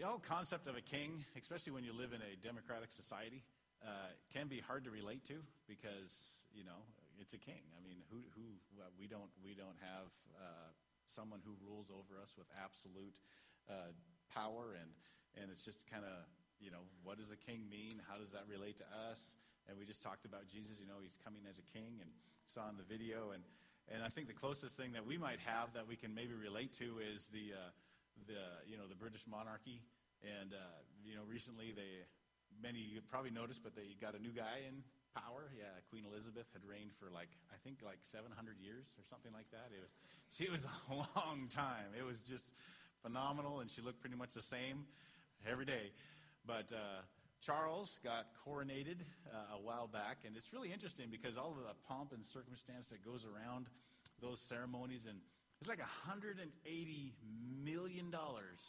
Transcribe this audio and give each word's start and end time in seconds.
The 0.00 0.08
whole 0.08 0.24
concept 0.24 0.64
of 0.64 0.80
a 0.80 0.80
king, 0.80 1.20
especially 1.36 1.76
when 1.76 1.84
you 1.84 1.92
live 1.92 2.16
in 2.16 2.24
a 2.24 2.32
democratic 2.40 2.88
society, 2.88 3.44
uh, 3.84 4.16
can 4.32 4.48
be 4.48 4.56
hard 4.56 4.88
to 4.88 4.90
relate 4.90 5.28
to 5.28 5.44
because 5.68 6.40
you 6.56 6.64
know 6.64 6.88
it's 7.20 7.36
a 7.36 7.42
king. 7.44 7.60
I 7.76 7.84
mean, 7.84 8.00
who 8.08 8.24
who 8.32 8.56
well, 8.72 8.88
we 8.96 9.04
don't 9.04 9.28
we 9.44 9.52
don't 9.52 9.76
have 9.76 10.08
uh, 10.40 10.72
someone 11.04 11.44
who 11.44 11.52
rules 11.60 11.92
over 11.92 12.16
us 12.16 12.32
with 12.32 12.48
absolute 12.56 13.12
uh, 13.68 13.92
power, 14.32 14.72
and 14.72 14.88
and 15.36 15.52
it's 15.52 15.68
just 15.68 15.84
kind 15.84 16.08
of 16.08 16.24
you 16.64 16.72
know 16.72 16.88
what 17.04 17.20
does 17.20 17.28
a 17.28 17.36
king 17.36 17.68
mean? 17.68 18.00
How 18.08 18.16
does 18.16 18.32
that 18.32 18.48
relate 18.48 18.80
to 18.80 18.88
us? 19.04 19.36
And 19.68 19.76
we 19.76 19.84
just 19.84 20.00
talked 20.00 20.24
about 20.24 20.48
Jesus. 20.48 20.80
You 20.80 20.88
know, 20.88 21.04
he's 21.04 21.20
coming 21.20 21.44
as 21.44 21.60
a 21.60 21.66
king, 21.76 22.00
and 22.00 22.08
saw 22.48 22.72
in 22.72 22.80
the 22.80 22.88
video, 22.88 23.36
and 23.36 23.44
and 23.92 24.00
I 24.00 24.08
think 24.08 24.32
the 24.32 24.40
closest 24.40 24.80
thing 24.80 24.96
that 24.96 25.04
we 25.04 25.20
might 25.20 25.44
have 25.44 25.76
that 25.76 25.84
we 25.84 26.00
can 26.00 26.16
maybe 26.16 26.32
relate 26.32 26.72
to 26.80 27.04
is 27.04 27.28
the 27.28 27.52
uh, 27.52 27.68
the 28.26 28.64
you 28.66 28.76
know 28.76 28.88
the 28.88 28.98
British 28.98 29.24
monarchy, 29.28 29.82
and 30.22 30.52
uh, 30.52 30.80
you 31.04 31.14
know 31.14 31.22
recently 31.28 31.72
they 31.72 32.04
many 32.62 32.80
you 32.80 33.00
probably 33.08 33.30
noticed, 33.30 33.62
but 33.62 33.74
they 33.74 33.96
got 34.00 34.14
a 34.14 34.20
new 34.20 34.32
guy 34.32 34.66
in 34.66 34.82
power. 35.14 35.50
Yeah, 35.56 35.70
Queen 35.88 36.04
Elizabeth 36.06 36.48
had 36.52 36.62
reigned 36.64 36.92
for 36.92 37.10
like 37.10 37.30
I 37.50 37.56
think 37.62 37.80
like 37.84 37.98
700 38.02 38.58
years 38.60 38.86
or 38.98 39.04
something 39.08 39.32
like 39.32 39.50
that. 39.50 39.70
It 39.72 39.80
was 39.80 39.92
she 40.30 40.50
was 40.50 40.64
a 40.64 40.94
long 41.18 41.48
time. 41.48 41.94
It 41.96 42.04
was 42.04 42.22
just 42.22 42.46
phenomenal, 43.02 43.60
and 43.60 43.70
she 43.70 43.82
looked 43.82 44.00
pretty 44.00 44.16
much 44.16 44.34
the 44.34 44.42
same 44.42 44.86
every 45.46 45.64
day. 45.64 45.92
But 46.46 46.72
uh, 46.72 47.02
Charles 47.44 47.98
got 48.04 48.28
coronated 48.46 49.00
uh, 49.28 49.56
a 49.56 49.60
while 49.60 49.86
back, 49.86 50.24
and 50.26 50.36
it's 50.36 50.52
really 50.52 50.72
interesting 50.72 51.08
because 51.10 51.36
all 51.36 51.50
of 51.52 51.56
the 51.56 51.74
pomp 51.88 52.12
and 52.12 52.24
circumstance 52.24 52.88
that 52.88 53.04
goes 53.04 53.24
around 53.24 53.66
those 54.20 54.40
ceremonies, 54.40 55.06
and 55.08 55.18
it's 55.60 55.68
like 55.68 55.80
180 55.80 57.12
million 57.64 58.10
dollars 58.10 58.60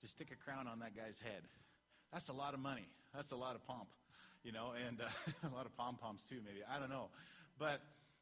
to 0.00 0.06
stick 0.06 0.28
a 0.32 0.36
crown 0.36 0.66
on 0.66 0.80
that 0.80 0.96
guy's 0.96 1.18
head. 1.18 1.42
That's 2.12 2.28
a 2.28 2.32
lot 2.32 2.54
of 2.54 2.60
money. 2.60 2.86
That's 3.14 3.32
a 3.32 3.36
lot 3.36 3.54
of 3.54 3.66
pomp, 3.66 3.88
you 4.44 4.52
know, 4.52 4.72
and 4.86 5.00
uh, 5.00 5.48
a 5.48 5.54
lot 5.54 5.66
of 5.66 5.76
pom 5.76 5.96
poms 5.96 6.24
too, 6.28 6.36
maybe. 6.44 6.60
I 6.68 6.78
don't 6.78 6.90
know. 6.90 7.08
But, 7.58 7.80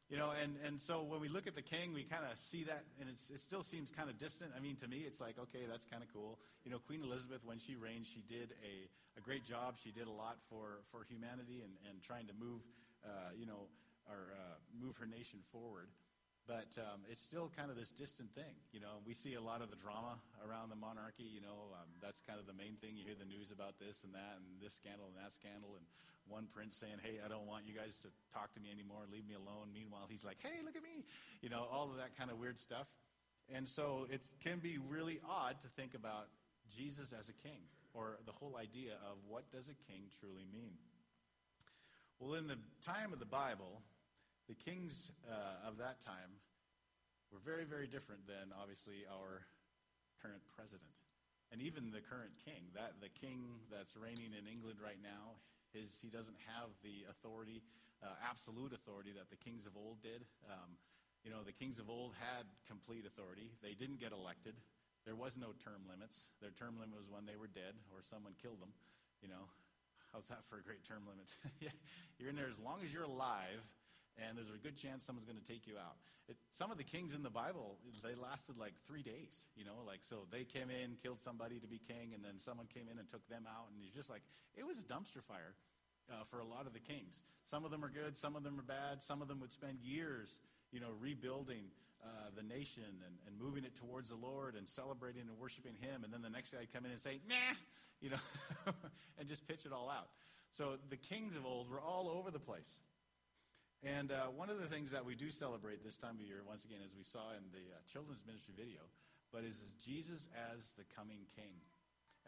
you 0.09 0.17
know, 0.17 0.31
and, 0.31 0.55
and 0.65 0.79
so 0.79 1.03
when 1.03 1.21
we 1.21 1.27
look 1.27 1.47
at 1.47 1.55
the 1.55 1.61
king, 1.61 1.93
we 1.93 2.03
kind 2.03 2.23
of 2.29 2.37
see 2.37 2.63
that, 2.65 2.83
and 2.99 3.09
it 3.09 3.19
still 3.19 3.63
seems 3.63 3.91
kind 3.91 4.09
of 4.09 4.17
distant. 4.17 4.51
I 4.55 4.59
mean, 4.59 4.75
to 4.77 4.87
me, 4.87 5.03
it's 5.05 5.21
like, 5.21 5.37
okay, 5.39 5.67
that's 5.69 5.85
kind 5.85 6.03
of 6.03 6.11
cool. 6.13 6.39
You 6.63 6.71
know, 6.71 6.79
Queen 6.79 7.01
Elizabeth, 7.03 7.41
when 7.43 7.59
she 7.59 7.75
reigned, 7.75 8.07
she 8.07 8.23
did 8.27 8.51
a, 8.63 9.19
a 9.19 9.21
great 9.21 9.45
job. 9.45 9.75
She 9.83 9.91
did 9.91 10.07
a 10.07 10.11
lot 10.11 10.37
for, 10.49 10.81
for 10.91 11.03
humanity 11.07 11.61
and, 11.63 11.73
and 11.89 12.01
trying 12.01 12.27
to 12.27 12.33
move, 12.33 12.61
uh, 13.05 13.31
you 13.37 13.45
know, 13.45 13.67
or 14.09 14.33
uh, 14.33 14.55
move 14.81 14.95
her 14.97 15.05
nation 15.05 15.39
forward. 15.51 15.87
But 16.49 16.81
um, 16.81 17.05
it's 17.05 17.21
still 17.21 17.53
kind 17.53 17.69
of 17.69 17.77
this 17.77 17.93
distant 17.93 18.33
thing. 18.33 18.57
You 18.73 18.81
know, 18.81 19.05
we 19.05 19.13
see 19.13 19.37
a 19.37 19.41
lot 19.41 19.61
of 19.61 19.69
the 19.69 19.77
drama 19.77 20.17
around 20.41 20.73
the 20.73 20.81
monarchy. 20.81 21.29
You 21.29 21.45
know, 21.45 21.69
um, 21.77 21.85
that's 22.01 22.25
kind 22.25 22.41
of 22.41 22.49
the 22.49 22.57
main 22.57 22.73
thing. 22.73 22.97
You 22.97 23.05
hear 23.05 23.13
the 23.13 23.29
news 23.29 23.53
about 23.53 23.77
this 23.77 24.01
and 24.01 24.17
that 24.17 24.41
and 24.41 24.57
this 24.57 24.73
scandal 24.73 25.13
and 25.13 25.17
that 25.21 25.29
scandal. 25.29 25.77
And 25.77 25.85
one 26.25 26.49
prince 26.49 26.73
saying, 26.81 27.05
hey, 27.05 27.21
I 27.21 27.29
don't 27.29 27.45
want 27.45 27.69
you 27.69 27.77
guys 27.77 28.01
to 28.01 28.09
talk 28.33 28.49
to 28.57 28.59
me 28.59 28.73
anymore. 28.73 29.05
Leave 29.13 29.29
me 29.29 29.37
alone. 29.37 29.69
Meanwhile, 29.69 30.09
he's 30.09 30.25
like, 30.25 30.41
hey, 30.41 30.57
look 30.65 30.73
at 30.73 30.81
me. 30.81 31.05
You 31.45 31.53
know, 31.53 31.69
all 31.69 31.93
of 31.93 32.01
that 32.01 32.17
kind 32.17 32.33
of 32.33 32.41
weird 32.41 32.57
stuff. 32.57 32.89
And 33.53 33.69
so 33.69 34.09
it 34.09 34.25
can 34.41 34.57
be 34.57 34.81
really 34.89 35.21
odd 35.21 35.61
to 35.61 35.69
think 35.77 35.93
about 35.93 36.33
Jesus 36.65 37.13
as 37.13 37.29
a 37.29 37.37
king 37.45 37.61
or 37.93 38.17
the 38.25 38.33
whole 38.33 38.57
idea 38.57 38.97
of 39.05 39.21
what 39.29 39.45
does 39.53 39.69
a 39.69 39.77
king 39.85 40.09
truly 40.17 40.49
mean. 40.49 40.81
Well, 42.17 42.33
in 42.33 42.49
the 42.49 42.57
time 42.81 43.13
of 43.13 43.21
the 43.21 43.29
Bible, 43.29 43.85
the 44.49 44.57
kings 44.57 45.13
uh, 45.29 45.69
of 45.69 45.77
that 45.77 46.01
time 46.01 46.41
were 47.29 47.37
very, 47.37 47.69
very 47.69 47.85
different 47.85 48.25
than 48.25 48.49
obviously 48.57 49.05
our 49.05 49.45
current 50.25 50.41
president. 50.57 50.89
And 51.53 51.61
even 51.61 51.93
the 51.93 52.01
current 52.01 52.33
king, 52.41 52.73
that 52.73 52.97
the 52.97 53.13
king 53.13 53.61
that's 53.69 53.93
reigning 53.93 54.33
in 54.33 54.49
England 54.49 54.81
right 54.81 54.97
now, 54.97 55.37
his, 55.69 56.01
he 56.01 56.09
doesn't 56.09 56.37
have 56.49 56.73
the 56.81 57.05
authority, 57.13 57.61
uh, 58.01 58.17
absolute 58.25 58.73
authority 58.73 59.13
that 59.13 59.29
the 59.29 59.37
kings 59.37 59.69
of 59.69 59.77
old 59.77 60.01
did. 60.01 60.25
Um, 60.49 60.81
you 61.21 61.29
know, 61.29 61.45
the 61.45 61.53
kings 61.53 61.77
of 61.77 61.85
old 61.85 62.17
had 62.17 62.49
complete 62.65 63.05
authority. 63.05 63.53
They 63.61 63.77
didn't 63.77 64.01
get 64.01 64.17
elected. 64.17 64.57
There 65.05 65.17
was 65.17 65.37
no 65.37 65.53
term 65.61 65.85
limits. 65.85 66.33
Their 66.41 66.53
term 66.57 66.81
limit 66.81 66.97
was 66.97 67.05
when 67.05 67.29
they 67.29 67.37
were 67.37 67.49
dead 67.49 67.77
or 67.93 68.01
someone 68.01 68.33
killed 68.41 68.61
them. 68.61 68.73
You 69.21 69.29
know, 69.29 69.45
how's 70.09 70.25
that 70.33 70.41
for 70.49 70.57
a 70.57 70.63
great 70.65 70.81
term 70.85 71.05
limit? 71.05 71.29
you're 72.17 72.33
in 72.33 72.37
there 72.37 72.49
as 72.49 72.57
long 72.57 72.81
as 72.81 72.89
you're 72.89 73.05
alive 73.05 73.61
and 74.19 74.37
there's 74.37 74.49
a 74.49 74.61
good 74.61 74.75
chance 74.75 75.05
someone's 75.05 75.25
going 75.25 75.39
to 75.39 75.45
take 75.45 75.67
you 75.67 75.75
out. 75.77 75.95
It, 76.27 76.37
some 76.51 76.69
of 76.69 76.77
the 76.77 76.83
kings 76.83 77.15
in 77.15 77.23
the 77.23 77.29
Bible, 77.29 77.77
they 78.03 78.13
lasted 78.13 78.57
like 78.57 78.73
three 78.85 79.01
days, 79.01 79.45
you 79.55 79.65
know, 79.65 79.81
like 79.87 79.99
so 80.01 80.27
they 80.31 80.43
came 80.43 80.69
in, 80.69 80.97
killed 81.01 81.19
somebody 81.19 81.59
to 81.59 81.67
be 81.67 81.79
king, 81.79 82.13
and 82.13 82.23
then 82.23 82.37
someone 82.37 82.67
came 82.67 82.85
in 82.91 82.99
and 82.99 83.09
took 83.09 83.25
them 83.27 83.47
out, 83.47 83.71
and 83.73 83.81
it's 83.81 83.95
just 83.95 84.09
like 84.09 84.21
it 84.55 84.65
was 84.65 84.79
a 84.79 84.85
dumpster 84.85 85.23
fire 85.23 85.55
uh, 86.11 86.23
for 86.29 86.39
a 86.39 86.45
lot 86.45 86.67
of 86.67 86.73
the 86.73 86.79
kings. 86.79 87.23
Some 87.45 87.65
of 87.65 87.71
them 87.71 87.83
are 87.83 87.89
good, 87.89 88.17
some 88.17 88.35
of 88.35 88.43
them 88.43 88.59
are 88.59 88.63
bad. 88.63 89.01
Some 89.01 89.21
of 89.21 89.27
them 89.27 89.39
would 89.39 89.51
spend 89.51 89.79
years, 89.81 90.37
you 90.71 90.79
know, 90.79 90.89
rebuilding 90.99 91.65
uh, 92.03 92.29
the 92.35 92.43
nation 92.43 92.83
and, 92.85 93.15
and 93.27 93.39
moving 93.39 93.63
it 93.63 93.75
towards 93.75 94.09
the 94.09 94.15
Lord 94.15 94.55
and 94.55 94.67
celebrating 94.67 95.23
and 95.23 95.37
worshiping 95.39 95.73
Him, 95.81 96.03
and 96.03 96.13
then 96.13 96.21
the 96.21 96.29
next 96.29 96.51
day 96.51 96.57
I'd 96.61 96.73
come 96.73 96.85
in 96.85 96.91
and 96.91 97.01
say, 97.01 97.19
nah, 97.27 97.35
you 98.01 98.09
know, 98.11 98.23
and 99.19 99.27
just 99.27 99.47
pitch 99.47 99.65
it 99.65 99.73
all 99.73 99.89
out. 99.89 100.09
So 100.51 100.77
the 100.89 100.97
kings 100.97 101.35
of 101.35 101.45
old 101.45 101.69
were 101.69 101.79
all 101.79 102.09
over 102.09 102.31
the 102.31 102.39
place. 102.39 102.77
And 103.83 104.11
uh, 104.11 104.27
one 104.35 104.49
of 104.49 104.59
the 104.59 104.67
things 104.67 104.91
that 104.91 105.05
we 105.05 105.15
do 105.15 105.31
celebrate 105.31 105.83
this 105.85 105.97
time 105.97 106.15
of 106.15 106.21
year, 106.21 106.41
once 106.45 106.65
again, 106.65 106.79
as 106.83 106.93
we 106.95 107.03
saw 107.03 107.31
in 107.31 107.47
the 107.51 107.63
uh, 107.71 107.79
children's 107.91 108.25
ministry 108.27 108.53
video, 108.57 108.83
but 109.31 109.43
is, 109.43 109.55
is 109.55 109.73
Jesus 109.79 110.27
as 110.51 110.71
the 110.77 110.83
coming 110.95 111.23
king. 111.35 111.55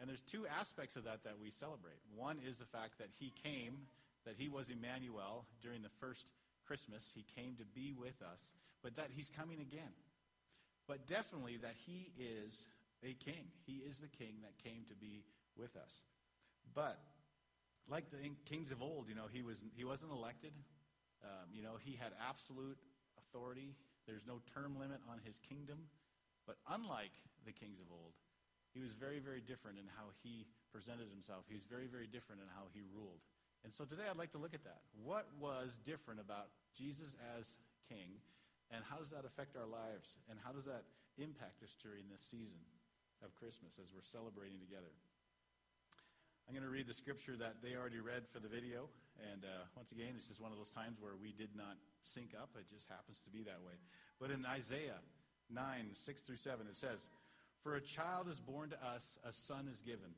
And 0.00 0.08
there's 0.08 0.22
two 0.22 0.46
aspects 0.46 0.96
of 0.96 1.04
that 1.04 1.24
that 1.24 1.36
we 1.40 1.50
celebrate. 1.50 2.00
One 2.16 2.38
is 2.46 2.58
the 2.58 2.64
fact 2.64 2.98
that 2.98 3.08
he 3.20 3.32
came, 3.42 3.84
that 4.24 4.34
he 4.38 4.48
was 4.48 4.70
Emmanuel 4.70 5.44
during 5.60 5.82
the 5.82 5.92
first 6.00 6.32
Christmas. 6.66 7.12
He 7.14 7.24
came 7.36 7.56
to 7.56 7.64
be 7.64 7.92
with 7.92 8.22
us, 8.22 8.52
but 8.82 8.96
that 8.96 9.10
he's 9.14 9.28
coming 9.28 9.60
again. 9.60 9.92
But 10.88 11.06
definitely 11.06 11.58
that 11.58 11.74
he 11.86 12.10
is 12.18 12.66
a 13.04 13.12
king. 13.12 13.44
He 13.66 13.84
is 13.84 13.98
the 13.98 14.08
king 14.08 14.36
that 14.42 14.56
came 14.64 14.84
to 14.88 14.94
be 14.94 15.24
with 15.56 15.76
us. 15.76 16.02
But 16.74 16.98
like 17.88 18.10
the 18.10 18.16
kings 18.48 18.72
of 18.72 18.80
old, 18.80 19.08
you 19.08 19.14
know, 19.14 19.28
he, 19.30 19.42
was, 19.42 19.62
he 19.76 19.84
wasn't 19.84 20.12
elected. 20.12 20.52
Um, 21.22 21.50
you 21.54 21.62
know, 21.62 21.78
he 21.78 21.94
had 21.94 22.12
absolute 22.18 22.78
authority. 23.18 23.74
There's 24.06 24.26
no 24.26 24.42
term 24.54 24.78
limit 24.78 24.98
on 25.08 25.18
his 25.24 25.38
kingdom. 25.38 25.86
But 26.46 26.58
unlike 26.66 27.14
the 27.46 27.52
kings 27.54 27.78
of 27.78 27.86
old, 27.90 28.18
he 28.74 28.80
was 28.80 28.92
very, 28.92 29.20
very 29.20 29.40
different 29.40 29.78
in 29.78 29.86
how 29.86 30.10
he 30.22 30.46
presented 30.72 31.06
himself. 31.12 31.44
He 31.46 31.54
was 31.54 31.64
very, 31.64 31.86
very 31.86 32.06
different 32.06 32.42
in 32.42 32.48
how 32.50 32.66
he 32.72 32.80
ruled. 32.82 33.20
And 33.64 33.70
so 33.70 33.84
today 33.84 34.10
I'd 34.10 34.18
like 34.18 34.32
to 34.32 34.42
look 34.42 34.54
at 34.54 34.64
that. 34.64 34.82
What 34.98 35.28
was 35.38 35.78
different 35.84 36.18
about 36.18 36.50
Jesus 36.74 37.14
as 37.38 37.56
king, 37.86 38.18
and 38.72 38.82
how 38.88 38.96
does 38.96 39.10
that 39.10 39.24
affect 39.24 39.54
our 39.54 39.68
lives? 39.68 40.16
And 40.30 40.38
how 40.42 40.50
does 40.50 40.64
that 40.64 40.82
impact 41.20 41.62
us 41.62 41.76
during 41.78 42.08
this 42.10 42.22
season 42.22 42.58
of 43.22 43.36
Christmas 43.36 43.78
as 43.78 43.92
we're 43.94 44.02
celebrating 44.02 44.58
together? 44.58 44.90
I'm 46.48 46.54
going 46.54 46.66
to 46.66 46.72
read 46.72 46.88
the 46.88 46.96
scripture 46.96 47.36
that 47.38 47.62
they 47.62 47.76
already 47.76 48.00
read 48.00 48.26
for 48.26 48.40
the 48.40 48.48
video. 48.48 48.88
And 49.18 49.44
uh, 49.44 49.64
once 49.76 49.92
again, 49.92 50.14
it's 50.16 50.28
just 50.28 50.40
one 50.40 50.52
of 50.52 50.58
those 50.58 50.70
times 50.70 50.98
where 51.00 51.16
we 51.20 51.32
did 51.32 51.50
not 51.56 51.76
sync 52.02 52.32
up. 52.34 52.50
It 52.56 52.66
just 52.72 52.88
happens 52.88 53.20
to 53.20 53.30
be 53.30 53.42
that 53.44 53.60
way. 53.64 53.74
But 54.20 54.30
in 54.30 54.46
Isaiah 54.46 55.00
9, 55.50 55.88
6 55.92 56.20
through 56.22 56.36
7, 56.36 56.66
it 56.66 56.76
says, 56.76 57.08
For 57.62 57.74
a 57.74 57.80
child 57.80 58.28
is 58.28 58.40
born 58.40 58.70
to 58.70 58.78
us, 58.84 59.18
a 59.24 59.32
son 59.32 59.68
is 59.70 59.80
given. 59.80 60.14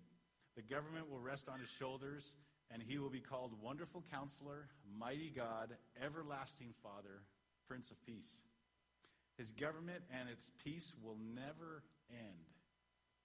The 0.56 0.62
government 0.62 1.10
will 1.10 1.18
rest 1.18 1.48
on 1.48 1.60
his 1.60 1.68
shoulders, 1.68 2.36
and 2.70 2.82
he 2.82 2.98
will 2.98 3.10
be 3.10 3.20
called 3.20 3.52
Wonderful 3.60 4.04
Counselor, 4.12 4.68
Mighty 4.98 5.32
God, 5.34 5.74
Everlasting 6.02 6.72
Father, 6.82 7.22
Prince 7.66 7.90
of 7.90 8.04
Peace. 8.06 8.42
His 9.36 9.50
government 9.50 10.04
and 10.12 10.28
its 10.28 10.50
peace 10.64 10.92
will 11.02 11.16
never 11.34 11.82
end. 12.10 12.54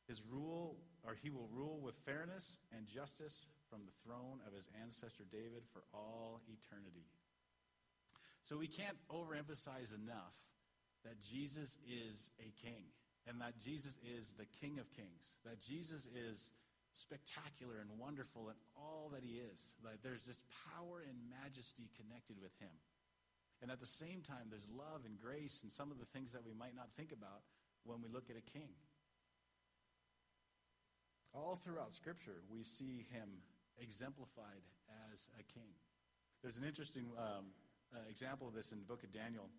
His 0.07 0.23
rule, 0.27 0.77
or 1.05 1.15
he 1.21 1.29
will 1.29 1.47
rule 1.53 1.79
with 1.83 1.95
fairness 1.97 2.59
and 2.75 2.87
justice 2.87 3.45
from 3.69 3.85
the 3.85 3.95
throne 4.03 4.41
of 4.45 4.53
his 4.53 4.67
ancestor 4.81 5.23
David 5.31 5.63
for 5.71 5.83
all 5.93 6.41
eternity. 6.49 7.05
So 8.43 8.57
we 8.57 8.67
can't 8.67 8.97
overemphasize 9.13 9.93
enough 9.93 10.35
that 11.05 11.21
Jesus 11.21 11.77
is 11.87 12.29
a 12.39 12.51
king 12.65 12.83
and 13.27 13.39
that 13.41 13.59
Jesus 13.61 13.99
is 14.17 14.33
the 14.33 14.49
King 14.59 14.79
of 14.79 14.89
Kings, 14.91 15.37
that 15.45 15.61
Jesus 15.61 16.07
is 16.07 16.51
spectacular 16.93 17.77
and 17.79 17.99
wonderful 17.99 18.49
in 18.49 18.55
all 18.75 19.11
that 19.13 19.23
he 19.23 19.37
is. 19.37 19.73
That 19.83 20.01
there's 20.01 20.25
this 20.25 20.41
power 20.73 21.05
and 21.05 21.29
majesty 21.29 21.89
connected 21.93 22.41
with 22.41 22.57
him. 22.59 22.73
And 23.61 23.69
at 23.69 23.79
the 23.79 23.85
same 23.85 24.21
time, 24.25 24.49
there's 24.49 24.67
love 24.71 25.05
and 25.05 25.19
grace 25.19 25.61
and 25.61 25.71
some 25.71 25.91
of 25.91 25.99
the 25.99 26.09
things 26.09 26.31
that 26.31 26.45
we 26.45 26.53
might 26.53 26.75
not 26.75 26.89
think 26.97 27.11
about 27.11 27.43
when 27.83 28.01
we 28.01 28.09
look 28.09 28.29
at 28.29 28.37
a 28.39 28.51
king. 28.57 28.73
All 31.33 31.59
throughout 31.61 31.93
Scripture, 31.93 32.41
we 32.49 32.63
see 32.63 33.05
him 33.11 33.29
exemplified 33.81 34.63
as 35.11 35.29
a 35.39 35.43
king. 35.43 35.73
There's 36.41 36.57
an 36.57 36.63
interesting 36.63 37.05
um, 37.17 37.51
uh, 37.93 37.99
example 38.09 38.47
of 38.47 38.53
this 38.53 38.71
in 38.71 38.79
the 38.79 38.85
book 38.85 39.03
of 39.03 39.11
Daniel. 39.11 39.49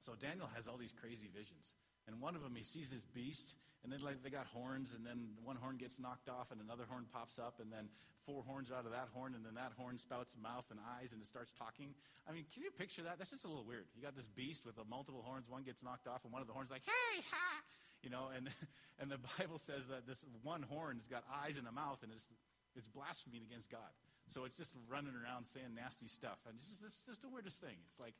So 0.00 0.12
Daniel 0.20 0.48
has 0.54 0.68
all 0.68 0.76
these 0.76 0.92
crazy 0.92 1.28
visions. 1.32 1.74
And 2.06 2.20
one 2.20 2.36
of 2.36 2.42
them, 2.42 2.52
he 2.54 2.62
sees 2.62 2.90
this 2.90 3.02
beast, 3.02 3.54
and 3.82 3.92
then 3.92 4.00
like 4.00 4.22
they 4.22 4.28
got 4.28 4.46
horns, 4.52 4.92
and 4.92 5.04
then 5.04 5.36
one 5.42 5.56
horn 5.56 5.76
gets 5.76 5.98
knocked 5.98 6.28
off, 6.28 6.52
and 6.52 6.60
another 6.60 6.84
horn 6.88 7.06
pops 7.12 7.38
up, 7.38 7.60
and 7.60 7.72
then 7.72 7.88
four 8.26 8.42
horns 8.44 8.70
out 8.70 8.84
of 8.84 8.92
that 8.92 9.08
horn, 9.12 9.34
and 9.34 9.44
then 9.44 9.54
that 9.54 9.72
horn 9.76 9.96
spouts 9.96 10.36
mouth 10.40 10.64
and 10.70 10.80
eyes, 11.00 11.12
and 11.12 11.22
it 11.22 11.26
starts 11.28 11.52
talking. 11.52 11.94
I 12.28 12.32
mean, 12.32 12.44
can 12.52 12.62
you 12.62 12.70
picture 12.70 13.02
that? 13.04 13.16
That's 13.16 13.30
just 13.30 13.44
a 13.44 13.48
little 13.48 13.64
weird. 13.64 13.86
You 13.96 14.02
got 14.02 14.16
this 14.16 14.26
beast 14.26 14.66
with 14.66 14.76
multiple 14.88 15.22
horns. 15.24 15.48
One 15.48 15.62
gets 15.62 15.82
knocked 15.82 16.06
off, 16.06 16.24
and 16.24 16.32
one 16.32 16.42
of 16.42 16.48
the 16.48 16.54
horns 16.54 16.70
like, 16.70 16.84
"Hey, 16.84 17.24
ha!" 17.30 17.62
You 18.02 18.10
know, 18.10 18.28
and 18.36 18.48
and 19.00 19.10
the 19.10 19.20
Bible 19.38 19.58
says 19.58 19.88
that 19.88 20.06
this 20.06 20.24
one 20.42 20.62
horn's 20.62 21.08
got 21.08 21.24
eyes 21.44 21.56
and 21.56 21.66
a 21.66 21.72
mouth, 21.72 22.02
and 22.02 22.12
it's 22.12 22.28
it's 22.76 22.88
blaspheming 22.88 23.42
against 23.46 23.70
God. 23.70 23.92
So 24.28 24.44
it's 24.44 24.56
just 24.56 24.74
running 24.88 25.12
around 25.12 25.46
saying 25.46 25.74
nasty 25.76 26.08
stuff, 26.08 26.38
and 26.48 26.56
it's 26.56 26.68
just, 26.68 26.84
it's 26.84 27.02
just 27.04 27.20
the 27.22 27.28
weirdest 27.28 27.60
thing. 27.60 27.76
It's 27.84 28.00
like, 28.00 28.14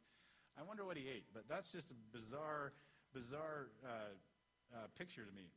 I 0.58 0.62
wonder 0.62 0.84
what 0.84 0.96
he 0.96 1.08
ate, 1.08 1.26
but 1.32 1.48
that's 1.48 1.72
just 1.72 1.90
a 1.90 1.98
bizarre, 2.12 2.72
bizarre 3.12 3.72
uh, 3.82 4.12
uh, 4.74 4.86
picture 4.98 5.24
to 5.24 5.34
me. 5.34 5.48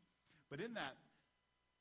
But 0.49 0.61
in 0.61 0.73
that, 0.75 0.95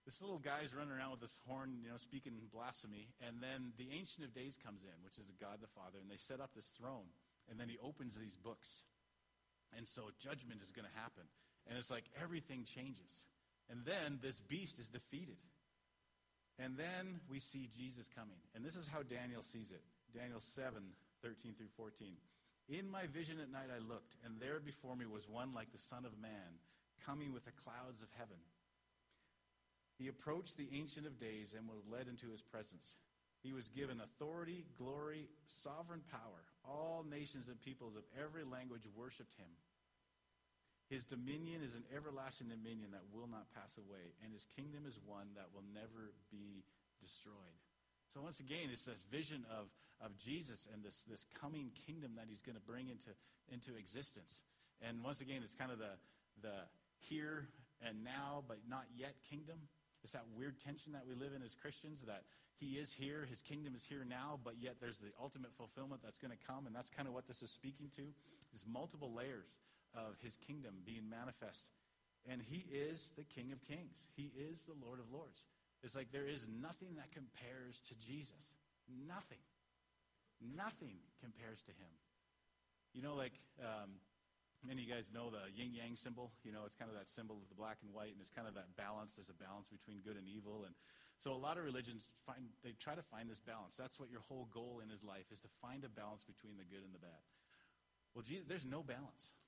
this 0.07 0.23
little 0.23 0.39
guy's 0.39 0.75
running 0.75 0.95
around 0.95 1.11
with 1.11 1.21
this 1.21 1.41
horn, 1.51 1.79
you 1.83 1.91
know, 1.91 1.99
speaking 1.99 2.35
blasphemy. 2.55 3.11
And 3.27 3.43
then 3.43 3.75
the 3.77 3.91
Ancient 3.91 4.25
of 4.25 4.33
Days 4.33 4.57
comes 4.57 4.87
in, 4.87 4.95
which 5.03 5.19
is 5.19 5.33
God 5.41 5.59
the 5.61 5.67
Father, 5.67 5.99
and 6.01 6.11
they 6.11 6.17
set 6.17 6.41
up 6.41 6.55
this 6.55 6.71
throne. 6.79 7.11
And 7.51 7.59
then 7.59 7.69
he 7.69 7.79
opens 7.83 8.17
these 8.17 8.37
books. 8.37 8.83
And 9.77 9.87
so 9.87 10.11
judgment 10.23 10.63
is 10.63 10.71
going 10.71 10.87
to 10.87 11.01
happen. 11.01 11.27
And 11.67 11.77
it's 11.79 11.91
like 11.91 12.05
everything 12.23 12.63
changes. 12.63 13.27
And 13.69 13.83
then 13.85 14.23
this 14.23 14.39
beast 14.39 14.79
is 14.79 14.89
defeated. 14.89 15.43
And 16.59 16.77
then 16.77 17.21
we 17.31 17.39
see 17.39 17.69
Jesus 17.77 18.09
coming. 18.09 18.41
And 18.55 18.65
this 18.65 18.77
is 18.77 18.89
how 18.89 19.03
Daniel 19.03 19.43
sees 19.43 19.71
it 19.71 19.83
Daniel 20.17 20.41
7 20.41 20.73
13 21.23 21.55
through 21.55 21.73
14. 21.77 22.09
In 22.69 22.91
my 22.91 23.07
vision 23.07 23.39
at 23.41 23.51
night 23.51 23.71
I 23.71 23.79
looked, 23.79 24.17
and 24.25 24.41
there 24.41 24.61
before 24.61 24.97
me 24.97 25.07
was 25.07 25.29
one 25.29 25.55
like 25.55 25.73
the 25.73 25.79
Son 25.79 26.05
of 26.05 26.19
Man, 26.21 26.61
coming 27.05 27.33
with 27.33 27.45
the 27.45 27.53
clouds 27.53 28.03
of 28.03 28.09
heaven. 28.19 28.39
He 29.99 30.09
approached 30.09 30.57
the 30.57 30.69
Ancient 30.73 31.07
of 31.07 31.21
Days 31.21 31.55
and 31.57 31.69
was 31.69 31.87
led 31.91 32.09
into 32.09 32.31
his 32.31 32.43
presence. 32.43 32.95
He 33.43 33.53
was 33.53 33.69
given 33.69 34.01
authority, 34.01 34.65
glory, 34.77 35.29
sovereign 35.47 36.03
power. 36.11 36.43
All 36.65 37.05
nations 37.09 37.49
and 37.49 37.61
peoples 37.63 37.97
of 37.97 38.03
every 38.19 38.45
language 38.45 38.83
worshiped 38.97 39.35
him. 39.39 39.49
His 40.89 41.05
dominion 41.05 41.63
is 41.63 41.75
an 41.75 41.83
everlasting 41.95 42.49
dominion 42.49 42.95
that 42.95 43.03
will 43.11 43.27
not 43.27 43.51
pass 43.55 43.77
away, 43.77 44.15
and 44.23 44.33
his 44.33 44.47
kingdom 44.55 44.87
is 44.87 44.99
one 45.05 45.35
that 45.35 45.51
will 45.53 45.67
never 45.75 46.15
be 46.31 46.63
destroyed. 47.03 47.59
So, 48.15 48.23
once 48.23 48.39
again, 48.39 48.71
it's 48.71 48.87
this 48.87 49.03
vision 49.11 49.45
of, 49.51 49.67
of 50.01 50.17
Jesus 50.17 50.69
and 50.73 50.85
this, 50.85 51.03
this 51.11 51.27
coming 51.35 51.75
kingdom 51.87 52.13
that 52.17 52.27
he's 52.29 52.41
going 52.41 52.55
to 52.55 52.63
bring 52.63 52.89
into, 52.89 53.11
into 53.51 53.77
existence. 53.77 54.43
And 54.81 55.03
once 55.03 55.21
again, 55.21 55.43
it's 55.43 55.55
kind 55.55 55.73
of 55.73 55.79
the, 55.79 55.99
the 56.41 56.55
here 56.99 57.49
and 57.83 58.05
now, 58.05 58.45
but 58.47 58.59
not 58.69 58.85
yet 58.97 59.15
kingdom. 59.29 59.59
It's 60.05 60.13
that 60.13 60.25
weird 60.39 60.61
tension 60.61 60.93
that 60.93 61.03
we 61.07 61.15
live 61.15 61.35
in 61.35 61.43
as 61.43 61.55
Christians 61.55 62.05
that 62.07 62.23
he 62.57 62.79
is 62.79 62.93
here, 62.93 63.27
his 63.29 63.43
kingdom 63.43 63.75
is 63.75 63.85
here 63.85 64.07
now, 64.09 64.39
but 64.43 64.55
yet 64.61 64.77
there's 64.81 64.99
the 64.99 65.11
ultimate 65.21 65.53
fulfillment 65.59 66.01
that's 66.03 66.19
going 66.19 66.31
to 66.31 66.41
come. 66.47 66.67
And 66.67 66.75
that's 66.75 66.89
kind 66.89 67.09
of 67.09 67.13
what 67.13 67.27
this 67.27 67.43
is 67.43 67.51
speaking 67.51 67.91
to. 67.97 68.03
There's 68.53 68.65
multiple 68.71 69.13
layers 69.13 69.51
of 69.97 70.15
his 70.23 70.37
kingdom 70.37 70.75
being 70.85 71.09
manifest. 71.09 71.71
And 72.31 72.43
he 72.43 72.65
is 72.71 73.13
the 73.17 73.25
King 73.25 73.53
of 73.53 73.65
Kings, 73.65 74.07
he 74.17 74.31
is 74.37 74.65
the 74.65 74.77
Lord 74.85 75.01
of 75.01 75.11
Lords. 75.13 75.47
It's 75.83 75.95
like 75.95 76.13
there 76.13 76.27
is 76.27 76.49
nothing 76.49 76.97
that 76.97 77.13
compares 77.13 77.81
to 77.89 77.95
Jesus. 77.95 78.53
Nothing. 78.89 79.43
Nothing 80.41 80.97
compares 81.21 81.63
to 81.63 81.73
him. 81.73 81.93
You 82.95 83.03
know, 83.03 83.15
like 83.15 83.33
um, 83.61 84.01
Many 84.67 84.83
of 84.83 84.89
you 84.89 84.95
guys 84.95 85.15
know 85.15 85.31
the 85.31 85.47
yin 85.55 85.75
yang 85.75 85.95
symbol. 85.95 86.35
You 86.43 86.51
know, 86.51 86.67
it's 86.67 86.75
kind 86.75 86.91
of 86.91 86.97
that 86.97 87.07
symbol 87.07 87.37
of 87.37 87.47
the 87.47 87.55
black 87.55 87.79
and 87.87 87.95
white, 87.95 88.11
and 88.11 88.19
it's 88.19 88.35
kind 88.35 88.49
of 88.51 88.59
that 88.59 88.75
balance. 88.75 89.15
There's 89.15 89.31
a 89.31 89.37
balance 89.37 89.71
between 89.71 90.03
good 90.03 90.19
and 90.19 90.27
evil. 90.27 90.65
And 90.65 90.75
so 91.23 91.31
a 91.31 91.39
lot 91.39 91.55
of 91.55 91.63
religions 91.63 92.03
find, 92.27 92.51
they 92.67 92.73
try 92.75 92.99
to 92.99 93.07
find 93.07 93.31
this 93.31 93.39
balance. 93.39 93.77
That's 93.77 94.01
what 94.01 94.11
your 94.11 94.27
whole 94.27 94.49
goal 94.51 94.81
in 94.83 94.91
his 94.91 95.07
life 95.07 95.31
is 95.31 95.39
to 95.47 95.51
find 95.63 95.85
a 95.87 95.93
balance 95.93 96.25
between 96.25 96.59
the 96.59 96.67
good 96.67 96.83
and 96.83 96.91
the 96.91 97.03
bad. 97.03 97.23
Well, 98.15 98.25
Jesus, 98.27 98.49
there's 98.49 98.65
no 98.65 98.83
balance. 98.83 99.39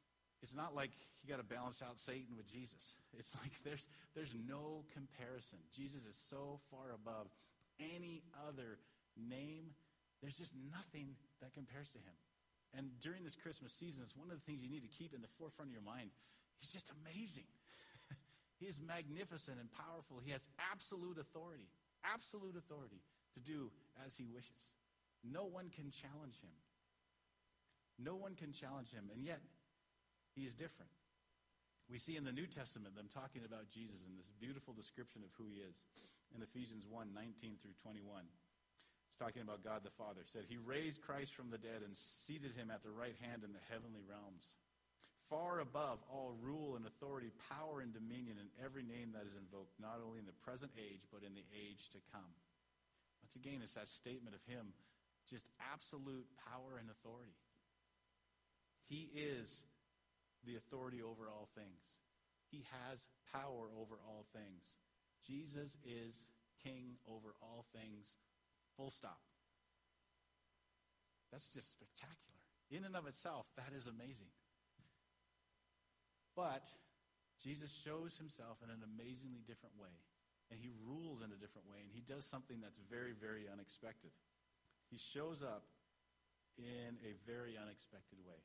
It's 0.42 0.54
not 0.54 0.74
like 0.74 0.90
you 1.22 1.28
got 1.28 1.38
to 1.38 1.46
balance 1.46 1.82
out 1.82 1.98
Satan 1.98 2.36
with 2.36 2.50
Jesus. 2.50 2.94
It's 3.18 3.34
like 3.42 3.50
there's, 3.64 3.88
there's 4.14 4.34
no 4.46 4.84
comparison. 4.94 5.58
Jesus 5.74 6.06
is 6.06 6.14
so 6.14 6.60
far 6.70 6.94
above 6.94 7.26
any 7.80 8.22
other 8.46 8.78
name. 9.18 9.74
There's 10.22 10.38
just 10.38 10.54
nothing 10.54 11.18
that 11.42 11.52
compares 11.52 11.90
to 11.90 11.98
him. 11.98 12.14
And 12.76 12.94
during 13.00 13.24
this 13.24 13.34
Christmas 13.34 13.72
season, 13.72 14.04
it's 14.06 14.14
one 14.14 14.30
of 14.30 14.36
the 14.38 14.44
things 14.46 14.62
you 14.62 14.70
need 14.70 14.86
to 14.86 14.94
keep 14.94 15.14
in 15.14 15.20
the 15.20 15.32
forefront 15.34 15.70
of 15.70 15.72
your 15.72 15.82
mind. 15.82 16.10
He's 16.60 16.70
just 16.70 16.92
amazing. 17.02 17.50
he 18.60 18.66
is 18.66 18.78
magnificent 18.78 19.58
and 19.58 19.66
powerful. 19.72 20.20
He 20.22 20.30
has 20.30 20.46
absolute 20.70 21.18
authority, 21.18 21.66
absolute 22.04 22.54
authority 22.54 23.02
to 23.34 23.40
do 23.40 23.70
as 24.06 24.16
he 24.16 24.26
wishes. 24.30 24.70
No 25.24 25.44
one 25.44 25.70
can 25.74 25.90
challenge 25.90 26.38
him. 26.38 26.54
No 27.98 28.14
one 28.14 28.34
can 28.34 28.52
challenge 28.52 28.92
him. 28.92 29.10
And 29.12 29.24
yet, 29.24 29.40
he 30.38 30.46
is 30.46 30.54
different. 30.54 30.94
We 31.90 31.98
see 31.98 32.14
in 32.14 32.22
the 32.22 32.36
New 32.36 32.46
Testament 32.46 32.94
them 32.94 33.10
talking 33.10 33.42
about 33.42 33.74
Jesus 33.74 34.06
in 34.06 34.14
this 34.14 34.30
beautiful 34.38 34.70
description 34.70 35.26
of 35.26 35.34
who 35.34 35.50
he 35.50 35.58
is 35.58 35.82
in 36.30 36.42
Ephesians 36.42 36.86
1 36.86 37.10
19 37.10 37.58
through 37.58 37.74
21 37.82 38.22
it's 39.08 39.16
talking 39.16 39.40
about 39.40 39.64
God 39.64 39.80
the 39.80 39.96
Father, 39.96 40.20
said, 40.28 40.44
He 40.44 40.60
raised 40.60 41.00
Christ 41.00 41.32
from 41.32 41.48
the 41.48 41.56
dead 41.56 41.80
and 41.80 41.96
seated 41.96 42.52
him 42.52 42.68
at 42.68 42.84
the 42.84 42.92
right 42.92 43.16
hand 43.24 43.40
in 43.40 43.56
the 43.56 43.64
heavenly 43.72 44.04
realms, 44.04 44.52
far 45.32 45.64
above 45.64 46.04
all 46.12 46.36
rule 46.44 46.76
and 46.76 46.84
authority, 46.84 47.32
power 47.48 47.80
and 47.80 47.96
dominion, 47.96 48.36
and 48.36 48.52
every 48.60 48.84
name 48.84 49.16
that 49.16 49.24
is 49.24 49.32
invoked, 49.32 49.80
not 49.80 50.04
only 50.04 50.20
in 50.20 50.28
the 50.28 50.36
present 50.44 50.72
age, 50.76 51.08
but 51.08 51.24
in 51.24 51.32
the 51.32 51.48
age 51.56 51.88
to 51.96 52.04
come. 52.12 52.36
Once 53.24 53.32
again, 53.32 53.64
it's 53.64 53.80
that 53.80 53.88
statement 53.88 54.36
of 54.36 54.44
Him, 54.44 54.76
just 55.24 55.48
absolute 55.72 56.28
power 56.44 56.76
and 56.76 56.92
authority. 56.92 57.40
He 58.92 59.08
is 59.16 59.64
the 60.44 60.56
authority 60.56 61.02
over 61.02 61.28
all 61.28 61.48
things. 61.54 61.96
He 62.50 62.64
has 62.88 63.06
power 63.32 63.68
over 63.76 63.96
all 64.06 64.24
things. 64.32 64.76
Jesus 65.26 65.76
is 65.84 66.30
king 66.62 66.96
over 67.06 67.34
all 67.42 67.66
things 67.74 68.16
Full 68.78 68.90
stop. 68.90 69.18
That's 71.32 71.50
just 71.50 71.74
spectacular. 71.74 72.38
In 72.70 72.86
and 72.86 72.94
of 72.94 73.10
itself, 73.10 73.46
that 73.58 73.74
is 73.74 73.90
amazing. 73.90 74.30
But 76.36 76.70
Jesus 77.42 77.74
shows 77.74 78.16
himself 78.16 78.62
in 78.62 78.70
an 78.70 78.86
amazingly 78.86 79.42
different 79.42 79.74
way. 79.74 79.90
And 80.50 80.60
he 80.62 80.70
rules 80.86 81.20
in 81.20 81.34
a 81.34 81.36
different 81.42 81.66
way. 81.66 81.82
And 81.82 81.90
he 81.90 82.00
does 82.00 82.24
something 82.24 82.62
that's 82.62 82.78
very, 82.88 83.12
very 83.12 83.50
unexpected. 83.50 84.14
He 84.88 84.96
shows 84.96 85.42
up 85.42 85.66
in 86.56 86.96
a 87.02 87.18
very 87.26 87.58
unexpected 87.58 88.22
way. 88.22 88.38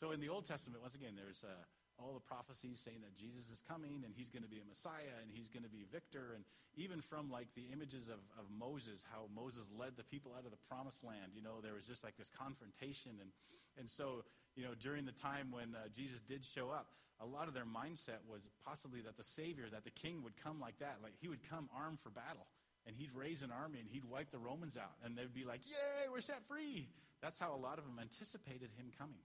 So 0.00 0.12
in 0.12 0.20
the 0.20 0.28
Old 0.28 0.44
Testament, 0.44 0.82
once 0.82 0.94
again, 0.94 1.16
there's 1.16 1.42
uh, 1.42 1.52
all 1.98 2.12
the 2.12 2.20
prophecies 2.20 2.80
saying 2.80 3.00
that 3.00 3.16
Jesus 3.16 3.50
is 3.50 3.62
coming 3.64 4.04
and 4.04 4.12
he's 4.14 4.28
going 4.28 4.42
to 4.42 4.48
be 4.48 4.60
a 4.60 4.68
Messiah 4.68 5.16
and 5.24 5.32
he's 5.32 5.48
going 5.48 5.64
to 5.64 5.72
be 5.72 5.88
victor. 5.90 6.36
And 6.36 6.44
even 6.76 7.00
from 7.00 7.30
like 7.30 7.48
the 7.56 7.72
images 7.72 8.08
of, 8.08 8.20
of 8.36 8.44
Moses, 8.52 9.04
how 9.08 9.32
Moses 9.32 9.68
led 9.72 9.96
the 9.96 10.04
people 10.04 10.32
out 10.36 10.44
of 10.44 10.52
the 10.52 10.60
promised 10.68 11.04
land, 11.04 11.32
you 11.34 11.42
know, 11.42 11.64
there 11.64 11.72
was 11.72 11.84
just 11.88 12.04
like 12.04 12.16
this 12.16 12.28
confrontation. 12.28 13.12
And, 13.20 13.30
and 13.78 13.88
so, 13.88 14.24
you 14.54 14.64
know, 14.64 14.76
during 14.76 15.06
the 15.06 15.16
time 15.16 15.48
when 15.50 15.74
uh, 15.74 15.88
Jesus 15.94 16.20
did 16.20 16.44
show 16.44 16.68
up, 16.68 16.92
a 17.20 17.26
lot 17.26 17.48
of 17.48 17.54
their 17.54 17.64
mindset 17.64 18.20
was 18.28 18.44
possibly 18.60 19.00
that 19.00 19.16
the 19.16 19.24
Savior, 19.24 19.64
that 19.72 19.84
the 19.84 19.96
King 19.96 20.20
would 20.22 20.36
come 20.36 20.60
like 20.60 20.78
that. 20.80 21.00
Like 21.02 21.16
he 21.16 21.28
would 21.28 21.40
come 21.48 21.70
armed 21.72 22.00
for 22.00 22.10
battle 22.10 22.44
and 22.86 22.94
he'd 22.94 23.12
raise 23.16 23.40
an 23.40 23.50
army 23.50 23.80
and 23.80 23.88
he'd 23.88 24.04
wipe 24.04 24.30
the 24.30 24.38
Romans 24.38 24.76
out. 24.76 25.00
And 25.04 25.16
they'd 25.16 25.32
be 25.32 25.44
like, 25.44 25.64
yay, 25.64 26.12
we're 26.12 26.20
set 26.20 26.44
free. 26.46 26.88
That's 27.22 27.40
how 27.40 27.54
a 27.54 27.56
lot 27.56 27.78
of 27.78 27.84
them 27.84 27.96
anticipated 27.98 28.68
him 28.76 28.92
coming. 28.98 29.24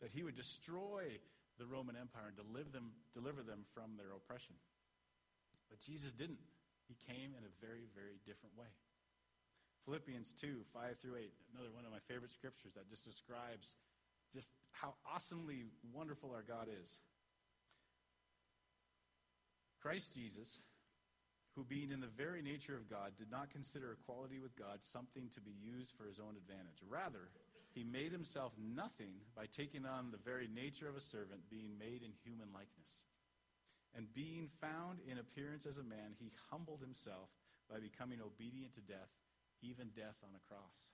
That 0.00 0.10
he 0.12 0.22
would 0.22 0.36
destroy 0.36 1.18
the 1.58 1.66
Roman 1.66 1.96
Empire 1.96 2.34
and 2.34 2.36
deliver 2.36 2.70
them, 2.70 2.92
deliver 3.14 3.42
them 3.42 3.64
from 3.72 3.96
their 3.96 4.10
oppression. 4.14 4.54
But 5.70 5.80
Jesus 5.80 6.12
didn't. 6.12 6.42
He 6.88 6.96
came 7.08 7.32
in 7.32 7.44
a 7.44 7.52
very, 7.64 7.86
very 7.94 8.20
different 8.26 8.56
way. 8.58 8.68
Philippians 9.84 10.32
2, 10.32 10.64
5 10.72 10.98
through 10.98 11.16
8, 11.16 11.32
another 11.52 11.70
one 11.72 11.84
of 11.84 11.92
my 11.92 12.00
favorite 12.08 12.32
scriptures 12.32 12.72
that 12.74 12.88
just 12.88 13.04
describes 13.04 13.76
just 14.32 14.52
how 14.72 14.94
awesomely 15.04 15.64
wonderful 15.92 16.32
our 16.32 16.42
God 16.42 16.68
is. 16.68 16.98
Christ 19.80 20.14
Jesus, 20.14 20.58
who 21.54 21.62
being 21.62 21.92
in 21.92 22.00
the 22.00 22.08
very 22.08 22.40
nature 22.40 22.74
of 22.74 22.88
God, 22.88 23.12
did 23.18 23.30
not 23.30 23.50
consider 23.50 23.92
equality 23.92 24.40
with 24.40 24.56
God 24.56 24.80
something 24.80 25.28
to 25.34 25.40
be 25.40 25.52
used 25.52 25.92
for 25.92 26.08
his 26.08 26.18
own 26.18 26.34
advantage. 26.40 26.80
Rather, 26.88 27.28
he 27.74 27.82
made 27.82 28.12
himself 28.12 28.54
nothing 28.56 29.14
by 29.34 29.46
taking 29.46 29.84
on 29.84 30.12
the 30.12 30.22
very 30.22 30.46
nature 30.46 30.88
of 30.88 30.96
a 30.96 31.00
servant, 31.00 31.50
being 31.50 31.76
made 31.76 32.02
in 32.02 32.12
human 32.22 32.48
likeness. 32.54 33.02
And 33.96 34.12
being 34.14 34.48
found 34.60 35.00
in 35.10 35.18
appearance 35.18 35.66
as 35.66 35.78
a 35.78 35.84
man, 35.84 36.14
he 36.18 36.32
humbled 36.50 36.80
himself 36.80 37.30
by 37.68 37.80
becoming 37.80 38.20
obedient 38.20 38.74
to 38.74 38.80
death, 38.80 39.10
even 39.60 39.88
death 39.96 40.16
on 40.22 40.30
a 40.36 40.46
cross. 40.48 40.90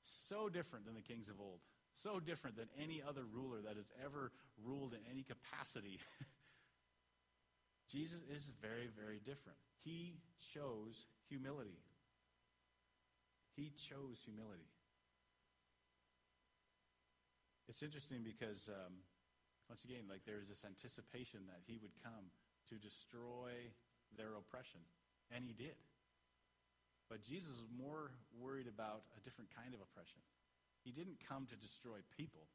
So 0.00 0.48
different 0.48 0.86
than 0.86 0.94
the 0.94 1.02
kings 1.02 1.28
of 1.28 1.40
old. 1.40 1.60
So 1.92 2.20
different 2.20 2.56
than 2.56 2.68
any 2.80 3.02
other 3.06 3.24
ruler 3.24 3.60
that 3.66 3.76
has 3.76 3.92
ever 4.04 4.32
ruled 4.64 4.94
in 4.94 5.00
any 5.10 5.22
capacity. 5.22 5.98
Jesus 7.90 8.20
is 8.32 8.52
very, 8.62 8.88
very 8.96 9.18
different. 9.18 9.58
He 9.84 10.20
chose 10.54 11.06
humility. 11.28 11.80
He 13.56 13.72
chose 13.76 14.20
humility. 14.24 14.68
It's 17.68 17.84
interesting 17.84 18.24
because, 18.24 18.72
um, 18.72 19.04
once 19.68 19.84
again, 19.84 20.08
like 20.08 20.24
there 20.24 20.40
is 20.40 20.48
this 20.48 20.64
anticipation 20.64 21.44
that 21.52 21.60
he 21.68 21.76
would 21.76 21.92
come 22.00 22.32
to 22.72 22.80
destroy 22.80 23.68
their 24.16 24.32
oppression, 24.40 24.80
and 25.28 25.44
he 25.44 25.52
did. 25.52 25.76
But 27.12 27.24
Jesus 27.24 27.52
was 27.60 27.68
more 27.68 28.12
worried 28.32 28.68
about 28.68 29.04
a 29.16 29.20
different 29.20 29.52
kind 29.52 29.76
of 29.76 29.80
oppression. 29.84 30.20
He 30.84 30.92
didn't 30.92 31.20
come 31.20 31.44
to 31.52 31.56
destroy 31.56 32.00
people, 32.16 32.48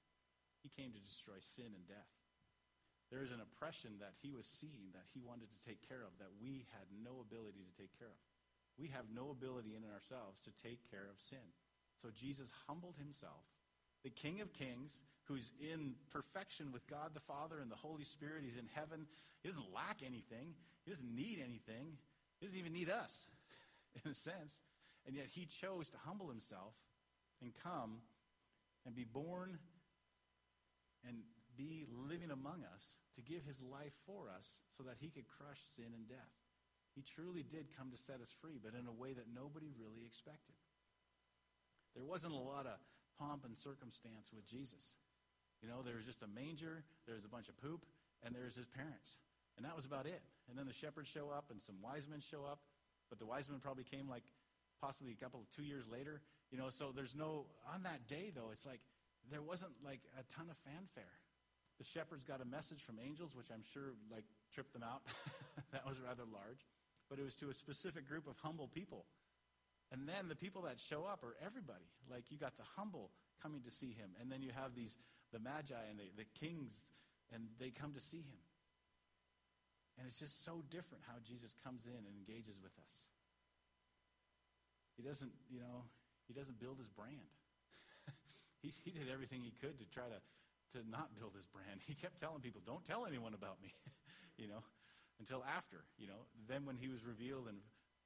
he 0.65 0.73
came 0.73 0.89
to 0.93 1.01
destroy 1.05 1.37
sin 1.39 1.77
and 1.77 1.85
death. 1.85 2.09
There 3.13 3.21
is 3.21 3.29
an 3.29 3.45
oppression 3.45 4.01
that 4.01 4.17
he 4.25 4.33
was 4.33 4.49
seeing 4.49 4.89
that 4.97 5.05
he 5.13 5.21
wanted 5.21 5.53
to 5.53 5.61
take 5.61 5.85
care 5.85 6.01
of 6.01 6.17
that 6.17 6.33
we 6.41 6.65
had 6.73 6.89
no 6.89 7.21
ability 7.21 7.61
to 7.61 7.77
take 7.77 7.93
care 7.93 8.09
of. 8.09 8.17
We 8.73 8.89
have 8.89 9.13
no 9.13 9.29
ability 9.29 9.77
in 9.77 9.85
ourselves 9.85 10.41
to 10.49 10.57
take 10.57 10.81
care 10.89 11.05
of 11.05 11.21
sin. 11.21 11.53
So 12.01 12.09
Jesus 12.09 12.49
humbled 12.65 12.97
himself, 12.97 13.45
the 14.03 14.09
King 14.09 14.41
of 14.41 14.53
Kings, 14.53 15.03
who's 15.25 15.51
in 15.61 15.95
perfection 16.11 16.71
with 16.71 16.87
God 16.87 17.11
the 17.13 17.19
Father 17.19 17.59
and 17.61 17.71
the 17.71 17.75
Holy 17.75 18.03
Spirit. 18.03 18.43
He's 18.43 18.57
in 18.57 18.67
heaven. 18.73 19.07
He 19.41 19.49
doesn't 19.49 19.73
lack 19.73 19.97
anything, 20.05 20.55
he 20.85 20.91
doesn't 20.91 21.13
need 21.13 21.39
anything, 21.43 21.97
he 22.39 22.45
doesn't 22.45 22.59
even 22.59 22.73
need 22.73 22.89
us, 22.89 23.27
in 24.05 24.11
a 24.11 24.13
sense. 24.13 24.61
And 25.05 25.15
yet 25.15 25.27
he 25.29 25.45
chose 25.45 25.89
to 25.89 25.97
humble 26.05 26.29
himself 26.29 26.73
and 27.41 27.51
come 27.61 27.99
and 28.85 28.95
be 28.95 29.03
born 29.03 29.59
and 31.05 31.17
be 31.57 31.85
living 32.07 32.31
among 32.31 32.63
us 32.73 32.85
to 33.15 33.21
give 33.21 33.43
his 33.43 33.61
life 33.61 33.93
for 34.05 34.29
us 34.35 34.59
so 34.71 34.83
that 34.83 34.95
he 34.99 35.09
could 35.09 35.27
crush 35.27 35.59
sin 35.75 35.91
and 35.93 36.07
death. 36.07 36.33
He 36.95 37.01
truly 37.01 37.43
did 37.43 37.75
come 37.77 37.91
to 37.91 37.97
set 37.97 38.21
us 38.21 38.33
free, 38.39 38.59
but 38.63 38.79
in 38.79 38.87
a 38.87 38.91
way 38.91 39.13
that 39.13 39.25
nobody 39.33 39.67
really 39.77 40.05
expected. 40.05 40.55
There 41.95 42.05
wasn't 42.05 42.33
a 42.33 42.37
lot 42.37 42.65
of 42.65 42.77
pomp 43.19 43.45
and 43.45 43.57
circumstance 43.57 44.31
with 44.33 44.45
Jesus. 44.45 44.95
You 45.61 45.69
know, 45.69 45.81
there 45.81 45.95
was 45.95 46.05
just 46.05 46.21
a 46.23 46.27
manger, 46.27 46.83
there 47.05 47.15
was 47.15 47.25
a 47.25 47.31
bunch 47.31 47.47
of 47.47 47.55
poop, 47.57 47.85
and 48.23 48.35
there 48.35 48.43
was 48.43 48.55
his 48.55 48.67
parents. 48.67 49.17
And 49.55 49.65
that 49.65 49.75
was 49.75 49.85
about 49.85 50.05
it. 50.05 50.21
And 50.49 50.57
then 50.57 50.67
the 50.67 50.73
shepherds 50.73 51.07
show 51.07 51.29
up 51.29 51.51
and 51.51 51.61
some 51.61 51.75
wise 51.81 52.07
men 52.09 52.19
show 52.19 52.43
up, 52.43 52.59
but 53.09 53.19
the 53.19 53.25
wise 53.25 53.49
men 53.49 53.59
probably 53.59 53.83
came 53.83 54.09
like 54.09 54.23
possibly 54.81 55.13
a 55.13 55.23
couple, 55.23 55.45
two 55.55 55.63
years 55.63 55.85
later. 55.87 56.21
You 56.51 56.57
know, 56.57 56.69
so 56.69 56.91
there's 56.93 57.15
no, 57.15 57.45
on 57.73 57.83
that 57.83 58.07
day 58.07 58.31
though, 58.35 58.49
it's 58.51 58.65
like 58.65 58.81
there 59.31 59.41
wasn't 59.41 59.71
like 59.83 60.01
a 60.19 60.23
ton 60.33 60.49
of 60.49 60.57
fanfare. 60.57 61.15
The 61.77 61.85
shepherds 61.85 62.23
got 62.23 62.41
a 62.41 62.45
message 62.45 62.83
from 62.83 62.99
angels, 62.99 63.35
which 63.35 63.47
I'm 63.53 63.63
sure 63.73 63.95
like 64.11 64.25
tripped 64.53 64.73
them 64.73 64.83
out. 64.83 65.01
that 65.71 65.87
was 65.87 65.99
rather 65.99 66.23
large. 66.27 66.67
But 67.09 67.19
it 67.19 67.25
was 67.25 67.35
to 67.37 67.49
a 67.49 67.53
specific 67.53 68.07
group 68.07 68.27
of 68.27 68.37
humble 68.43 68.67
people. 68.67 69.05
And 69.93 70.09
then 70.09 70.27
the 70.27 70.35
people 70.35 70.63
that 70.63 70.81
show 70.81 71.05
up 71.05 71.23
are 71.23 71.37
everybody. 71.45 71.85
Like 72.09 72.33
you 72.33 72.37
got 72.37 72.57
the 72.57 72.65
humble 72.75 73.11
coming 73.41 73.61
to 73.61 73.71
see 73.71 73.93
him. 73.93 74.17
And 74.19 74.31
then 74.31 74.41
you 74.41 74.49
have 74.49 74.73
these, 74.73 74.97
the 75.31 75.37
magi 75.37 75.77
and 75.89 76.01
the, 76.01 76.09
the 76.17 76.25
kings, 76.33 76.89
and 77.31 77.45
they 77.61 77.69
come 77.69 77.93
to 77.93 78.01
see 78.01 78.25
him. 78.25 78.41
And 79.97 80.07
it's 80.07 80.17
just 80.17 80.43
so 80.43 80.65
different 80.73 81.05
how 81.05 81.21
Jesus 81.21 81.53
comes 81.63 81.85
in 81.85 81.93
and 81.93 82.17
engages 82.17 82.57
with 82.57 82.73
us. 82.81 83.05
He 84.97 85.03
doesn't, 85.05 85.31
you 85.47 85.61
know, 85.61 85.85
he 86.27 86.33
doesn't 86.33 86.59
build 86.59 86.79
his 86.81 86.89
brand. 86.89 87.29
he, 88.65 88.73
he 88.83 88.89
did 88.89 89.13
everything 89.13 89.45
he 89.45 89.53
could 89.61 89.77
to 89.77 89.85
try 89.85 90.09
to 90.09 90.17
to 90.73 90.81
not 90.89 91.13
build 91.13 91.33
his 91.37 91.45
brand. 91.45 91.81
He 91.87 91.93
kept 91.93 92.19
telling 92.19 92.41
people, 92.41 92.61
don't 92.65 92.83
tell 92.83 93.05
anyone 93.05 93.33
about 93.33 93.61
me, 93.61 93.69
you 94.41 94.47
know, 94.47 94.65
until 95.19 95.45
after, 95.45 95.85
you 95.97 96.07
know. 96.07 96.25
Then 96.49 96.65
when 96.65 96.75
he 96.75 96.89
was 96.89 97.05
revealed 97.05 97.45
and, 97.47 97.61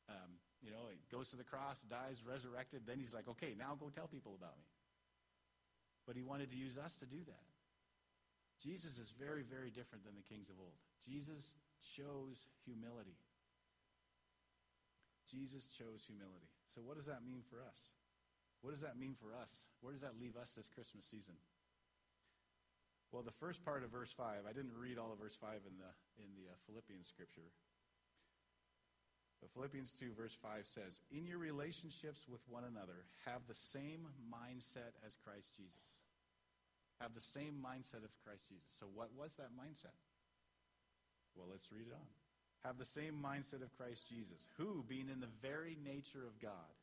um, 0.09 0.39
you 0.61 0.71
know, 0.71 0.89
he 0.89 0.97
goes 1.11 1.29
to 1.29 1.37
the 1.37 1.43
cross, 1.43 1.81
dies, 1.81 2.23
resurrected, 2.25 2.83
then 2.85 2.99
he's 2.99 3.13
like, 3.13 3.27
okay, 3.27 3.53
now 3.57 3.75
go 3.79 3.89
tell 3.89 4.07
people 4.07 4.35
about 4.37 4.57
me. 4.57 4.67
But 6.05 6.15
he 6.15 6.23
wanted 6.23 6.51
to 6.51 6.57
use 6.57 6.77
us 6.77 6.97
to 6.97 7.05
do 7.05 7.19
that. 7.27 7.47
Jesus 8.57 8.97
is 8.97 9.13
very, 9.13 9.43
very 9.43 9.69
different 9.69 10.03
than 10.03 10.15
the 10.15 10.25
kings 10.25 10.49
of 10.49 10.57
old. 10.57 10.79
Jesus 11.05 11.53
chose 11.95 12.47
humility. 12.65 13.19
Jesus 15.29 15.67
chose 15.67 16.07
humility. 16.07 16.49
So, 16.73 16.81
what 16.81 16.95
does 16.95 17.05
that 17.05 17.21
mean 17.21 17.43
for 17.43 17.61
us? 17.61 17.91
What 18.61 18.71
does 18.71 18.81
that 18.81 18.97
mean 18.97 19.13
for 19.13 19.35
us? 19.35 19.67
Where 19.81 19.93
does 19.93 20.01
that 20.01 20.17
leave 20.19 20.35
us 20.35 20.53
this 20.53 20.67
Christmas 20.67 21.05
season? 21.05 21.35
Well, 23.11 23.23
the 23.23 23.31
first 23.31 23.63
part 23.63 23.83
of 23.83 23.91
verse 23.91 24.11
5, 24.11 24.43
I 24.49 24.51
didn't 24.51 24.75
read 24.75 24.97
all 24.97 25.13
of 25.13 25.19
verse 25.19 25.37
5 25.39 25.63
in 25.63 25.77
the, 25.79 25.91
in 26.19 26.27
the 26.35 26.51
uh, 26.51 26.55
Philippians 26.65 27.07
scripture. 27.07 27.53
But 29.41 29.51
Philippians 29.51 29.93
2, 29.93 30.13
verse 30.17 30.33
5 30.41 30.65
says, 30.65 30.99
In 31.11 31.27
your 31.27 31.37
relationships 31.37 32.25
with 32.27 32.41
one 32.49 32.63
another, 32.63 33.05
have 33.25 33.45
the 33.47 33.55
same 33.55 34.09
mindset 34.25 34.97
as 35.05 35.15
Christ 35.23 35.53
Jesus. 35.55 36.01
Have 37.01 37.13
the 37.13 37.21
same 37.21 37.61
mindset 37.61 38.01
of 38.01 38.09
Christ 38.25 38.49
Jesus. 38.49 38.73
So, 38.79 38.87
what 38.89 39.13
was 39.13 39.35
that 39.35 39.53
mindset? 39.53 39.93
Well, 41.37 41.45
let's 41.51 41.71
read 41.71 41.85
it 41.85 41.93
on. 41.93 42.09
Have 42.65 42.81
the 42.81 42.89
same 42.89 43.21
mindset 43.21 43.61
of 43.61 43.69
Christ 43.77 44.09
Jesus, 44.09 44.49
who, 44.57 44.83
being 44.89 45.09
in 45.13 45.21
the 45.21 45.29
very 45.45 45.77
nature 45.85 46.25
of 46.25 46.41
God, 46.41 46.73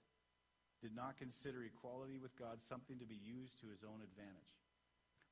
did 0.80 0.94
not 0.94 1.18
consider 1.18 1.64
equality 1.64 2.18
with 2.18 2.38
God 2.38 2.62
something 2.62 2.98
to 3.00 3.06
be 3.06 3.18
used 3.18 3.58
to 3.60 3.66
his 3.66 3.82
own 3.82 3.98
advantage. 3.98 4.54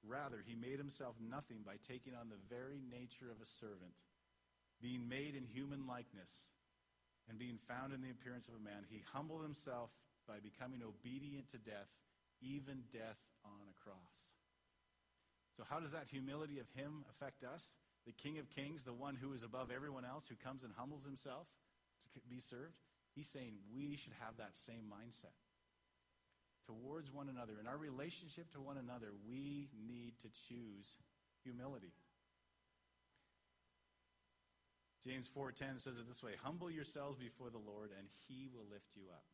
Rather, 0.02 0.42
he 0.42 0.58
made 0.58 0.82
himself 0.82 1.14
nothing 1.22 1.62
by 1.64 1.78
taking 1.86 2.18
on 2.18 2.28
the 2.28 2.42
very 2.50 2.82
nature 2.90 3.30
of 3.30 3.38
a 3.38 3.46
servant. 3.46 3.94
Being 4.82 5.08
made 5.08 5.36
in 5.38 5.46
human 5.46 5.86
likeness 5.86 6.50
and 7.28 7.38
being 7.38 7.56
found 7.56 7.92
in 7.92 8.02
the 8.02 8.10
appearance 8.10 8.48
of 8.48 8.54
a 8.54 8.64
man, 8.64 8.84
he 8.88 9.02
humbled 9.12 9.42
himself 9.42 9.90
by 10.26 10.38
becoming 10.42 10.82
obedient 10.82 11.48
to 11.50 11.58
death, 11.58 11.90
even 12.40 12.84
death 12.92 13.18
on 13.44 13.66
a 13.70 13.76
cross. 13.82 14.34
So, 15.56 15.64
how 15.68 15.80
does 15.80 15.92
that 15.92 16.08
humility 16.10 16.58
of 16.58 16.68
him 16.74 17.04
affect 17.10 17.44
us? 17.44 17.76
The 18.06 18.12
King 18.12 18.38
of 18.38 18.50
Kings, 18.50 18.82
the 18.82 18.92
one 18.92 19.14
who 19.14 19.32
is 19.32 19.42
above 19.42 19.70
everyone 19.70 20.04
else, 20.04 20.26
who 20.26 20.34
comes 20.34 20.64
and 20.64 20.72
humbles 20.76 21.04
himself 21.04 21.46
to 22.14 22.20
be 22.28 22.40
served, 22.40 22.74
he's 23.14 23.28
saying 23.28 23.54
we 23.74 23.96
should 23.96 24.14
have 24.20 24.36
that 24.38 24.56
same 24.56 24.90
mindset 24.90 25.36
towards 26.66 27.12
one 27.12 27.28
another, 27.28 27.54
in 27.60 27.66
our 27.66 27.76
relationship 27.76 28.50
to 28.52 28.60
one 28.60 28.76
another, 28.78 29.08
we 29.28 29.68
need 29.86 30.14
to 30.20 30.28
choose 30.48 30.96
humility. 31.42 31.92
James 35.04 35.28
4:10 35.28 35.78
says 35.78 35.98
it 35.98 36.06
this 36.06 36.22
way, 36.22 36.36
"Humble 36.36 36.70
yourselves 36.70 37.18
before 37.18 37.50
the 37.50 37.58
Lord 37.58 37.90
and 37.92 38.08
he 38.28 38.46
will 38.46 38.66
lift 38.66 38.96
you 38.96 39.10
up." 39.10 39.24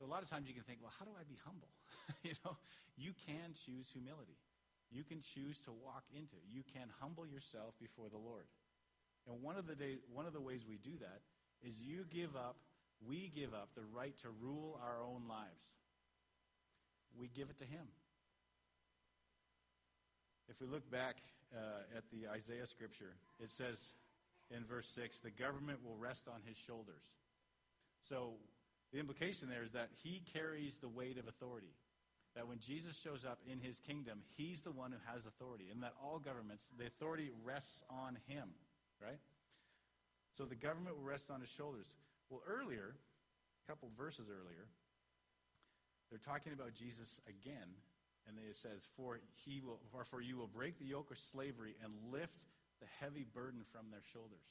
A 0.00 0.06
lot 0.06 0.22
of 0.22 0.28
times 0.28 0.48
you 0.48 0.54
can 0.54 0.62
think, 0.62 0.80
"Well, 0.82 0.92
how 0.98 1.04
do 1.04 1.12
I 1.18 1.24
be 1.24 1.36
humble?" 1.36 1.70
you 2.22 2.34
know, 2.44 2.56
you 2.96 3.12
can 3.26 3.54
choose 3.54 3.88
humility. 3.90 4.38
You 4.90 5.04
can 5.04 5.20
choose 5.20 5.60
to 5.60 5.72
walk 5.72 6.04
into. 6.12 6.36
You 6.50 6.62
can 6.62 6.88
humble 7.00 7.26
yourself 7.26 7.78
before 7.78 8.08
the 8.08 8.18
Lord. 8.18 8.46
And 9.26 9.42
one 9.42 9.56
of 9.56 9.66
the 9.66 9.74
day, 9.74 9.98
one 10.12 10.26
of 10.26 10.32
the 10.32 10.40
ways 10.40 10.66
we 10.66 10.76
do 10.76 10.96
that 10.98 11.22
is 11.62 11.80
you 11.80 12.04
give 12.10 12.36
up, 12.36 12.56
we 13.00 13.28
give 13.28 13.54
up 13.54 13.74
the 13.74 13.84
right 13.84 14.16
to 14.18 14.30
rule 14.30 14.78
our 14.82 15.02
own 15.02 15.26
lives 15.28 15.74
we 17.18 17.28
give 17.28 17.50
it 17.50 17.58
to 17.58 17.64
him. 17.64 17.86
If 20.48 20.60
we 20.60 20.66
look 20.66 20.88
back 20.90 21.16
uh, 21.54 21.96
at 21.96 22.04
the 22.10 22.28
Isaiah 22.28 22.66
scripture, 22.66 23.14
it 23.42 23.50
says 23.50 23.92
in 24.50 24.64
verse 24.64 24.88
6 24.88 25.20
the 25.20 25.30
government 25.30 25.84
will 25.84 25.96
rest 25.96 26.28
on 26.28 26.40
his 26.46 26.56
shoulders. 26.56 27.02
So 28.08 28.34
the 28.92 28.98
implication 28.98 29.48
there 29.48 29.62
is 29.62 29.72
that 29.72 29.90
he 30.02 30.22
carries 30.32 30.78
the 30.78 30.88
weight 30.88 31.18
of 31.18 31.26
authority. 31.28 31.74
That 32.34 32.48
when 32.48 32.58
Jesus 32.58 32.98
shows 32.98 33.24
up 33.24 33.38
in 33.46 33.60
his 33.60 33.78
kingdom, 33.78 34.22
he's 34.36 34.62
the 34.62 34.72
one 34.72 34.90
who 34.90 34.98
has 35.12 35.26
authority. 35.26 35.66
And 35.70 35.82
that 35.84 35.94
all 36.02 36.18
governments, 36.18 36.68
the 36.76 36.86
authority 36.86 37.30
rests 37.44 37.82
on 37.88 38.18
him, 38.26 38.48
right? 39.00 39.20
So 40.32 40.44
the 40.44 40.56
government 40.56 40.96
will 40.96 41.04
rest 41.04 41.30
on 41.30 41.40
his 41.40 41.48
shoulders. 41.48 41.86
Well, 42.28 42.42
earlier, 42.46 42.96
a 43.64 43.70
couple 43.70 43.88
verses 43.96 44.28
earlier, 44.28 44.66
they're 46.10 46.18
talking 46.18 46.52
about 46.52 46.74
Jesus 46.74 47.20
again, 47.28 47.68
and 48.26 48.36
it 48.38 48.56
says, 48.56 48.84
"For 48.96 49.20
he 49.44 49.60
will, 49.60 49.80
for 50.04 50.20
you 50.20 50.36
will 50.36 50.48
break 50.48 50.78
the 50.78 50.86
yoke 50.86 51.10
of 51.10 51.18
slavery 51.18 51.76
and 51.82 52.10
lift 52.10 52.46
the 52.84 52.92
heavy 53.00 53.24
burden 53.24 53.64
from 53.72 53.88
their 53.90 54.04
shoulders." 54.12 54.44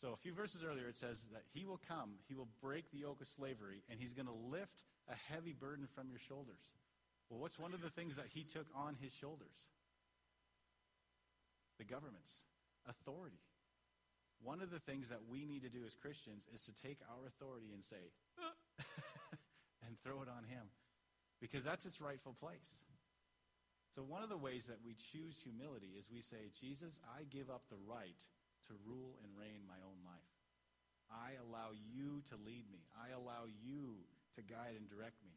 So 0.00 0.12
a 0.12 0.16
few 0.16 0.32
verses 0.32 0.64
earlier, 0.64 0.88
it 0.88 0.96
says 0.96 1.28
that 1.32 1.44
he 1.52 1.64
will 1.64 1.80
come, 1.88 2.16
he 2.28 2.34
will 2.34 2.48
break 2.60 2.90
the 2.90 2.98
yoke 2.98 3.20
of 3.20 3.28
slavery, 3.28 3.82
and 3.88 4.00
he's 4.00 4.12
going 4.12 4.28
to 4.28 4.32
lift 4.32 4.84
a 5.08 5.14
heavy 5.32 5.52
burden 5.52 5.86
from 5.86 6.10
your 6.10 6.18
shoulders. 6.18 6.76
Well, 7.28 7.40
what's 7.40 7.58
one 7.58 7.72
of 7.72 7.80
the 7.80 7.88
things 7.88 8.16
that 8.16 8.26
he 8.32 8.44
took 8.44 8.66
on 8.74 8.96
his 9.00 9.12
shoulders? 9.12 9.56
The 11.78 11.84
government's 11.84 12.44
authority. 12.88 13.40
One 14.42 14.60
of 14.60 14.70
the 14.70 14.78
things 14.78 15.08
that 15.08 15.20
we 15.28 15.44
need 15.46 15.62
to 15.62 15.70
do 15.70 15.84
as 15.86 15.94
Christians 15.94 16.46
is 16.52 16.64
to 16.66 16.74
take 16.74 16.98
our 17.08 17.26
authority 17.26 17.72
and 17.72 17.82
say, 17.82 18.12
and 19.86 19.98
throw 20.00 20.20
it 20.22 20.28
on 20.28 20.44
him. 20.44 20.68
because 21.40 21.64
that's 21.64 21.86
its 21.86 22.00
rightful 22.00 22.34
place. 22.38 22.80
So, 23.96 24.04
one 24.04 24.20
of 24.20 24.28
the 24.28 24.36
ways 24.36 24.68
that 24.68 24.84
we 24.84 24.92
choose 24.92 25.40
humility 25.40 25.96
is 25.96 26.12
we 26.12 26.20
say, 26.20 26.52
Jesus, 26.52 27.00
I 27.16 27.24
give 27.32 27.48
up 27.48 27.64
the 27.72 27.80
right 27.88 28.20
to 28.68 28.76
rule 28.84 29.16
and 29.24 29.32
reign 29.32 29.64
my 29.64 29.80
own 29.80 29.96
life. 30.04 30.36
I 31.08 31.40
allow 31.40 31.72
you 31.72 32.20
to 32.28 32.36
lead 32.36 32.68
me. 32.68 32.84
I 32.92 33.16
allow 33.16 33.48
you 33.48 34.04
to 34.36 34.44
guide 34.44 34.76
and 34.76 34.84
direct 34.84 35.24
me. 35.24 35.32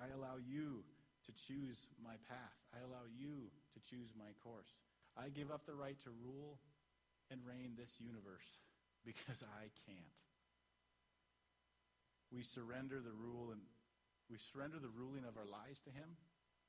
I 0.00 0.08
allow 0.08 0.40
you 0.40 0.88
to 1.28 1.36
choose 1.36 1.92
my 2.00 2.16
path. 2.32 2.56
I 2.72 2.80
allow 2.80 3.04
you 3.04 3.52
to 3.76 3.78
choose 3.84 4.16
my 4.16 4.32
course. 4.40 4.80
I 5.12 5.28
give 5.28 5.52
up 5.52 5.68
the 5.68 5.76
right 5.76 6.00
to 6.08 6.16
rule 6.16 6.56
and 7.28 7.44
reign 7.44 7.76
this 7.76 8.00
universe 8.00 8.64
because 9.04 9.44
I 9.44 9.68
can't. 9.84 10.20
We 12.32 12.40
surrender 12.40 13.04
the 13.04 13.12
rule 13.12 13.52
and 13.52 13.60
we 14.32 14.40
surrender 14.40 14.80
the 14.80 14.88
ruling 14.96 15.28
of 15.28 15.36
our 15.36 15.44
lives 15.44 15.84
to 15.84 15.92
him 15.92 16.16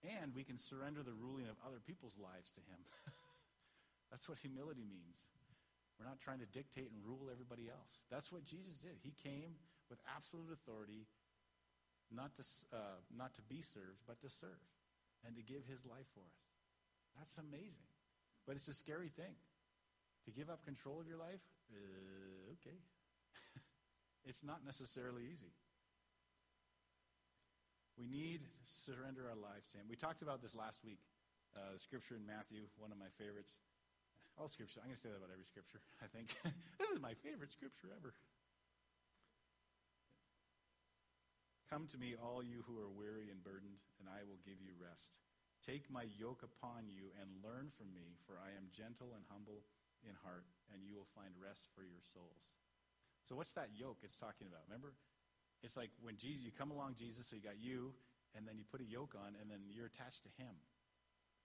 and 0.04 0.34
we 0.34 0.44
can 0.44 0.58
surrender 0.58 1.04
the 1.04 1.14
ruling 1.14 1.46
of 1.46 1.58
other 1.66 1.80
people's 1.80 2.18
lives 2.18 2.52
to 2.54 2.62
Him. 2.66 2.82
That's 4.12 4.28
what 4.28 4.40
humility 4.40 4.84
means. 4.84 5.30
We're 6.02 6.10
not 6.10 6.20
trying 6.20 6.42
to 6.42 6.50
dictate 6.50 6.90
and 6.90 7.00
rule 7.06 7.30
everybody 7.30 7.70
else. 7.70 8.04
That's 8.10 8.32
what 8.32 8.44
Jesus 8.44 8.76
did. 8.76 8.98
He 9.06 9.14
came 9.22 9.62
with 9.90 10.02
absolute 10.10 10.50
authority, 10.52 11.06
not 12.10 12.34
to, 12.36 12.44
uh, 12.74 12.98
not 13.14 13.36
to 13.36 13.42
be 13.46 13.62
served, 13.62 14.02
but 14.08 14.20
to 14.22 14.30
serve 14.30 14.66
and 15.22 15.36
to 15.38 15.44
give 15.44 15.70
his 15.70 15.86
life 15.86 16.10
for 16.14 16.26
us. 16.26 16.42
That's 17.18 17.38
amazing. 17.38 17.86
But 18.48 18.56
it's 18.56 18.68
a 18.68 18.74
scary 18.74 19.10
thing. 19.10 19.38
To 20.26 20.32
give 20.32 20.50
up 20.50 20.66
control 20.66 21.00
of 21.00 21.08
your 21.08 21.18
life, 21.18 21.42
uh, 21.70 22.54
okay. 22.58 22.78
it's 24.26 24.44
not 24.44 24.66
necessarily 24.66 25.24
easy. 25.32 25.54
We 28.00 28.08
need 28.08 28.42
to 28.44 28.64
surrender 28.64 29.28
our 29.28 29.38
lives 29.38 29.68
to 29.72 29.82
Him. 29.82 29.86
We 29.90 29.96
talked 29.96 30.22
about 30.22 30.42
this 30.42 30.56
last 30.56 30.80
week. 30.84 31.04
Uh, 31.52 31.76
scripture 31.76 32.16
in 32.16 32.24
Matthew, 32.24 32.64
one 32.80 32.96
of 32.96 33.00
my 33.00 33.12
favorites. 33.20 33.60
All 34.40 34.48
scripture. 34.48 34.80
I'm 34.80 34.88
going 34.88 34.96
to 34.96 35.04
say 35.04 35.12
that 35.12 35.20
about 35.20 35.36
every 35.36 35.44
scripture, 35.44 35.84
I 36.00 36.08
think. 36.08 36.32
this 36.80 36.90
is 36.90 37.04
my 37.04 37.14
favorite 37.20 37.52
scripture 37.52 37.92
ever. 37.92 38.16
Come 41.68 41.88
to 41.92 42.00
me, 42.00 42.20
all 42.20 42.44
you 42.44 42.64
who 42.68 42.80
are 42.80 42.92
weary 42.92 43.32
and 43.32 43.40
burdened, 43.44 43.80
and 44.00 44.08
I 44.08 44.28
will 44.28 44.40
give 44.44 44.60
you 44.60 44.76
rest. 44.76 45.20
Take 45.64 45.88
my 45.88 46.04
yoke 46.20 46.44
upon 46.44 46.92
you 46.92 47.16
and 47.16 47.32
learn 47.40 47.72
from 47.72 47.96
me, 47.96 48.20
for 48.28 48.36
I 48.36 48.52
am 48.60 48.72
gentle 48.76 49.16
and 49.16 49.24
humble 49.32 49.64
in 50.04 50.18
heart, 50.20 50.48
and 50.74 50.84
you 50.84 51.00
will 51.00 51.08
find 51.16 51.32
rest 51.40 51.72
for 51.72 51.88
your 51.88 52.02
souls. 52.02 52.60
So, 53.24 53.40
what's 53.40 53.56
that 53.56 53.72
yoke 53.72 54.04
it's 54.04 54.18
talking 54.20 54.52
about? 54.52 54.68
Remember, 54.68 54.98
it's 55.64 55.78
like 55.78 55.92
when 56.02 56.18
Jesus, 56.18 56.44
you 56.44 56.52
come 56.52 56.72
along 56.72 56.96
Jesus, 56.98 57.28
so 57.28 57.36
you 57.36 57.42
got 57.42 57.62
you, 57.62 57.94
and 58.36 58.48
then 58.48 58.58
you 58.58 58.64
put 58.70 58.82
a 58.82 58.88
yoke 58.88 59.14
on, 59.16 59.38
and 59.40 59.50
then 59.50 59.60
you're 59.70 59.86
attached 59.86 60.24
to 60.24 60.32
him. 60.42 60.56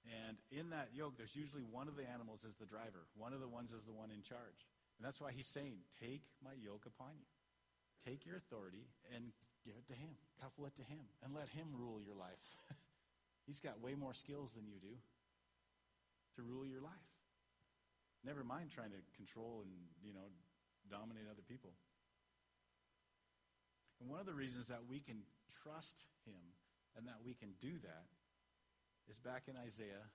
And 0.07 0.39
in 0.55 0.71
that 0.71 0.95
yoke, 0.95 1.19
there's 1.19 1.35
usually 1.35 1.67
one 1.67 1.89
of 1.89 1.97
the 1.97 2.07
animals 2.07 2.45
is 2.45 2.55
the 2.57 2.67
driver. 2.67 3.11
One 3.19 3.33
of 3.33 3.41
the 3.41 3.51
ones 3.51 3.73
is 3.73 3.83
the 3.83 3.93
one 3.93 4.15
in 4.15 4.23
charge. 4.23 4.67
And 4.97 5.03
that's 5.05 5.21
why 5.21 5.33
he's 5.35 5.51
saying, 5.51 5.83
take 6.01 6.23
my 6.43 6.55
yoke 6.55 6.87
upon 6.87 7.19
you. 7.19 7.27
Take 8.07 8.25
your 8.25 8.37
authority 8.37 8.87
and 9.15 9.35
give 9.67 9.75
it 9.75 9.91
to 9.91 9.99
him. 9.99 10.15
Couple 10.41 10.65
it 10.67 10.77
to 10.77 10.87
him. 10.87 11.11
And 11.25 11.35
let 11.35 11.51
him 11.51 11.75
rule 11.75 11.99
your 11.99 12.15
life. 12.15 12.55
he's 13.47 13.59
got 13.59 13.83
way 13.83 13.95
more 13.99 14.15
skills 14.15 14.55
than 14.55 14.65
you 14.71 14.79
do 14.79 14.95
to 16.39 16.43
rule 16.43 16.65
your 16.65 16.81
life. 16.81 17.11
Never 18.25 18.45
mind 18.45 18.71
trying 18.71 18.95
to 18.95 19.03
control 19.17 19.67
and, 19.67 19.75
you 20.07 20.15
know, 20.15 20.31
dominate 20.87 21.27
other 21.31 21.45
people. 21.47 21.75
And 24.07 24.15
one 24.15 24.23
of 24.23 24.31
the 24.31 24.39
reasons 24.39 24.71
that 24.71 24.87
we 24.87 25.03
can 25.03 25.27
trust 25.67 26.07
him 26.23 26.39
and 26.95 27.11
that 27.11 27.27
we 27.27 27.35
can 27.35 27.59
do 27.59 27.75
that 27.83 28.07
is 29.11 29.19
back 29.19 29.51
in 29.51 29.59
Isaiah, 29.59 30.07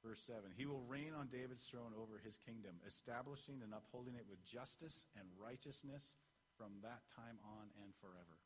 verse 0.00 0.24
7. 0.24 0.56
He 0.56 0.64
will 0.64 0.80
reign 0.88 1.12
on 1.12 1.28
David's 1.28 1.68
throne 1.68 1.92
over 2.00 2.16
his 2.16 2.40
kingdom, 2.40 2.80
establishing 2.88 3.60
and 3.60 3.76
upholding 3.76 4.16
it 4.16 4.24
with 4.24 4.40
justice 4.40 5.04
and 5.20 5.28
righteousness 5.36 6.16
from 6.56 6.80
that 6.80 7.04
time 7.12 7.36
on 7.44 7.68
and 7.84 7.92
forever. 8.00 8.40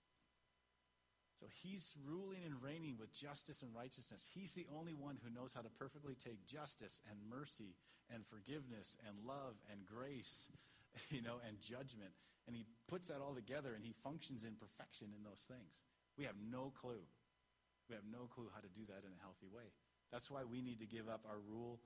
So 1.38 1.46
he's 1.62 1.94
ruling 2.02 2.42
and 2.42 2.58
reigning 2.58 2.98
with 2.98 3.14
justice 3.14 3.62
and 3.62 3.70
righteousness. 3.70 4.26
He's 4.34 4.58
the 4.58 4.66
only 4.74 4.90
one 4.92 5.22
who 5.22 5.30
knows 5.30 5.54
how 5.54 5.62
to 5.62 5.70
perfectly 5.78 6.18
take 6.18 6.50
justice 6.50 6.98
and 7.06 7.30
mercy 7.30 7.78
and 8.10 8.26
forgiveness 8.26 8.98
and 9.06 9.22
love 9.22 9.54
and 9.70 9.86
grace, 9.86 10.50
you 11.14 11.22
know, 11.22 11.38
and 11.46 11.62
judgment 11.62 12.10
and 12.48 12.56
he 12.56 12.64
puts 12.88 13.12
that 13.12 13.20
all 13.20 13.36
together 13.36 13.76
and 13.76 13.84
he 13.84 13.92
functions 13.92 14.48
in 14.48 14.56
perfection 14.56 15.12
in 15.12 15.22
those 15.22 15.44
things. 15.44 15.84
We 16.16 16.24
have 16.24 16.40
no 16.40 16.72
clue. 16.72 17.04
We 17.88 17.94
have 17.94 18.08
no 18.08 18.26
clue 18.26 18.48
how 18.50 18.64
to 18.64 18.72
do 18.72 18.88
that 18.88 19.04
in 19.04 19.12
a 19.12 19.22
healthy 19.22 19.46
way. 19.48 19.70
That's 20.10 20.32
why 20.32 20.42
we 20.48 20.64
need 20.64 20.80
to 20.80 20.88
give 20.88 21.08
up 21.08 21.28
our 21.28 21.38
rule 21.38 21.80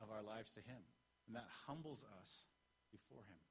of 0.00 0.10
our 0.10 0.22
lives 0.22 0.54
to 0.54 0.62
him. 0.62 0.80
And 1.26 1.34
that 1.34 1.50
humbles 1.66 2.06
us 2.22 2.46
before 2.94 3.26
him. 3.26 3.42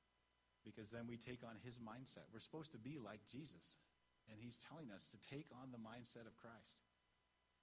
Because 0.64 0.90
then 0.90 1.08
we 1.08 1.20
take 1.20 1.44
on 1.44 1.60
his 1.60 1.80
mindset. 1.80 2.32
We're 2.32 2.40
supposed 2.40 2.72
to 2.72 2.80
be 2.80 2.96
like 2.96 3.20
Jesus. 3.28 3.76
And 4.32 4.40
he's 4.40 4.56
telling 4.56 4.88
us 4.96 5.12
to 5.12 5.20
take 5.20 5.52
on 5.52 5.76
the 5.76 5.84
mindset 5.84 6.24
of 6.24 6.40
Christ, 6.40 6.80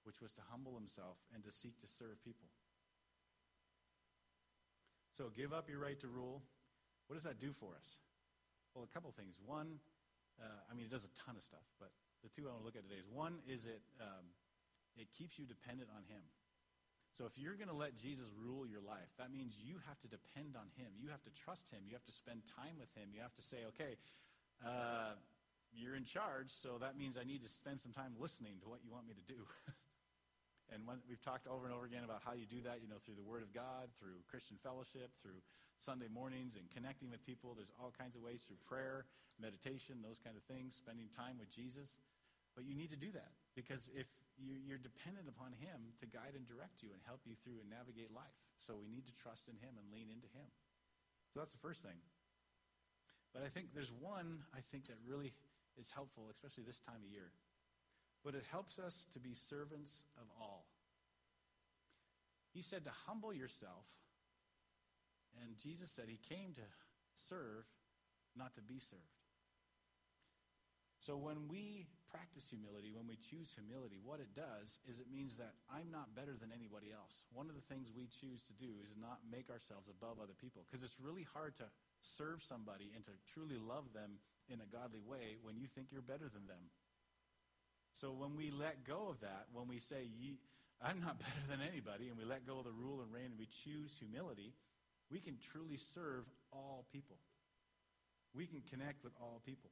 which 0.05 0.21
was 0.21 0.33
to 0.37 0.45
humble 0.53 0.77
himself 0.77 1.17
and 1.33 1.43
to 1.43 1.51
seek 1.51 1.81
to 1.81 1.89
serve 1.89 2.21
people. 2.21 2.53
So 5.13 5.33
give 5.33 5.53
up 5.53 5.69
your 5.69 5.79
right 5.79 5.99
to 5.99 6.07
rule. 6.07 6.43
What 7.07 7.15
does 7.15 7.25
that 7.25 7.39
do 7.39 7.51
for 7.51 7.73
us? 7.73 7.97
Well, 8.73 8.87
a 8.87 8.93
couple 8.93 9.11
things. 9.11 9.35
One, 9.43 9.79
uh, 10.39 10.71
I 10.71 10.73
mean, 10.73 10.87
it 10.87 10.91
does 10.91 11.03
a 11.03 11.13
ton 11.27 11.35
of 11.35 11.43
stuff, 11.43 11.67
but 11.79 11.91
the 12.23 12.29
two 12.31 12.47
I 12.47 12.55
want 12.55 12.63
to 12.63 12.67
look 12.67 12.79
at 12.79 12.87
today 12.87 13.01
is 13.01 13.09
one 13.09 13.43
is 13.43 13.67
it 13.67 13.83
um, 13.99 14.31
it 14.95 15.11
keeps 15.11 15.35
you 15.35 15.45
dependent 15.45 15.91
on 15.91 16.07
Him. 16.07 16.23
So 17.11 17.27
if 17.27 17.35
you're 17.35 17.59
going 17.59 17.67
to 17.67 17.75
let 17.75 17.99
Jesus 17.99 18.31
rule 18.39 18.63
your 18.63 18.79
life, 18.79 19.11
that 19.19 19.35
means 19.35 19.59
you 19.59 19.83
have 19.91 19.99
to 19.99 20.07
depend 20.07 20.55
on 20.55 20.71
Him. 20.79 20.95
You 20.95 21.11
have 21.11 21.19
to 21.27 21.33
trust 21.35 21.67
Him. 21.67 21.83
You 21.83 21.91
have 21.99 22.07
to 22.07 22.15
spend 22.15 22.47
time 22.47 22.79
with 22.79 22.87
Him. 22.95 23.11
You 23.11 23.19
have 23.19 23.35
to 23.35 23.43
say, 23.43 23.67
okay, 23.75 23.99
uh, 24.63 25.19
you're 25.75 25.95
in 25.95 26.07
charge, 26.07 26.51
so 26.51 26.79
that 26.79 26.95
means 26.95 27.19
I 27.19 27.27
need 27.27 27.43
to 27.43 27.51
spend 27.51 27.83
some 27.83 27.91
time 27.91 28.15
listening 28.15 28.63
to 28.63 28.67
what 28.71 28.79
you 28.83 28.91
want 28.91 29.07
me 29.07 29.15
to 29.15 29.25
do. 29.27 29.43
and 30.71 30.87
we've 31.07 31.23
talked 31.23 31.47
over 31.47 31.67
and 31.67 31.75
over 31.75 31.83
again 31.83 32.07
about 32.07 32.23
how 32.23 32.31
you 32.31 32.47
do 32.47 32.63
that, 32.63 32.79
you 32.79 32.87
know, 32.87 32.99
through 33.03 33.19
the 33.19 33.27
Word 33.27 33.43
of 33.43 33.51
God, 33.51 33.91
through 33.99 34.23
Christian 34.31 34.55
fellowship, 34.59 35.11
through 35.19 35.43
Sunday 35.81 36.05
mornings 36.13 36.53
and 36.53 36.69
connecting 36.69 37.09
with 37.09 37.25
people. 37.25 37.57
There's 37.57 37.73
all 37.81 37.89
kinds 37.89 38.13
of 38.13 38.21
ways 38.21 38.45
through 38.45 38.61
prayer, 38.69 39.09
meditation, 39.41 40.05
those 40.05 40.21
kind 40.21 40.37
of 40.37 40.45
things, 40.45 40.77
spending 40.77 41.09
time 41.09 41.41
with 41.41 41.49
Jesus. 41.49 41.97
But 42.53 42.69
you 42.69 42.77
need 42.77 42.93
to 42.93 42.99
do 42.99 43.09
that 43.17 43.33
because 43.57 43.89
if 43.97 44.05
you're 44.37 44.81
dependent 44.81 45.29
upon 45.29 45.53
Him 45.57 45.93
to 46.01 46.05
guide 46.05 46.33
and 46.33 46.45
direct 46.47 46.81
you 46.81 46.89
and 46.93 47.01
help 47.05 47.21
you 47.25 47.33
through 47.43 47.61
and 47.61 47.69
navigate 47.69 48.09
life. 48.13 48.41
So 48.57 48.77
we 48.77 48.89
need 48.89 49.05
to 49.05 49.15
trust 49.17 49.49
in 49.49 49.57
Him 49.57 49.77
and 49.77 49.85
lean 49.93 50.09
into 50.09 50.29
Him. 50.33 50.49
So 51.33 51.39
that's 51.39 51.53
the 51.53 51.61
first 51.61 51.83
thing. 51.85 51.97
But 53.33 53.43
I 53.43 53.49
think 53.49 53.73
there's 53.73 53.91
one 53.91 54.43
I 54.53 54.59
think 54.71 54.87
that 54.87 54.97
really 55.07 55.33
is 55.79 55.91
helpful, 55.91 56.27
especially 56.31 56.63
this 56.63 56.79
time 56.79 56.99
of 57.05 57.09
year. 57.09 57.31
But 58.23 58.35
it 58.35 58.43
helps 58.49 58.77
us 58.77 59.07
to 59.13 59.19
be 59.19 59.33
servants 59.33 60.03
of 60.17 60.27
all. 60.39 60.65
He 62.53 62.61
said 62.61 62.83
to 62.85 62.91
humble 63.07 63.33
yourself 63.33 63.87
and 65.39 65.57
Jesus 65.57 65.89
said 65.89 66.05
he 66.07 66.19
came 66.19 66.53
to 66.53 66.67
serve, 67.15 67.65
not 68.35 68.55
to 68.55 68.61
be 68.61 68.79
served. 68.79 69.01
So 71.01 71.17
when 71.17 71.49
we 71.49 71.89
practice 72.13 72.51
humility, 72.51 72.93
when 72.93 73.09
we 73.09 73.17
choose 73.17 73.49
humility, 73.55 73.97
what 74.03 74.21
it 74.21 74.35
does 74.37 74.77
is 74.85 75.01
it 75.01 75.09
means 75.09 75.39
that 75.41 75.57
I'm 75.65 75.89
not 75.89 76.13
better 76.13 76.37
than 76.37 76.53
anybody 76.53 76.93
else. 76.93 77.25
One 77.33 77.49
of 77.49 77.57
the 77.57 77.65
things 77.65 77.89
we 77.89 78.05
choose 78.05 78.45
to 78.45 78.53
do 78.53 78.83
is 78.85 78.93
not 78.93 79.25
make 79.25 79.49
ourselves 79.49 79.89
above 79.89 80.21
other 80.21 80.37
people 80.37 80.61
because 80.67 80.85
it's 80.85 81.01
really 81.01 81.25
hard 81.33 81.57
to 81.57 81.65
serve 82.05 82.45
somebody 82.45 82.93
and 82.93 83.01
to 83.09 83.15
truly 83.33 83.57
love 83.57 83.89
them 83.97 84.21
in 84.45 84.61
a 84.61 84.69
godly 84.69 85.01
way 85.01 85.41
when 85.41 85.57
you 85.57 85.65
think 85.65 85.89
you're 85.89 86.05
better 86.05 86.29
than 86.29 86.45
them. 86.45 86.69
So 87.95 88.13
when 88.13 88.37
we 88.37 88.51
let 88.51 88.85
go 88.85 89.09
of 89.09 89.19
that, 89.25 89.49
when 89.51 89.67
we 89.67 89.79
say, 89.79 90.05
I'm 90.83 90.99
not 90.99 91.17
better 91.25 91.43
than 91.49 91.65
anybody, 91.65 92.13
and 92.13 92.17
we 92.17 92.29
let 92.29 92.45
go 92.45 92.59
of 92.59 92.69
the 92.69 92.77
rule 92.77 93.01
and 93.01 93.09
reign 93.09 93.33
and 93.33 93.39
we 93.39 93.47
choose 93.49 93.95
humility, 93.97 94.53
we 95.11 95.19
can 95.19 95.35
truly 95.37 95.75
serve 95.75 96.23
all 96.53 96.87
people. 96.91 97.17
We 98.33 98.47
can 98.47 98.63
connect 98.63 99.03
with 99.03 99.11
all 99.19 99.41
people. 99.45 99.69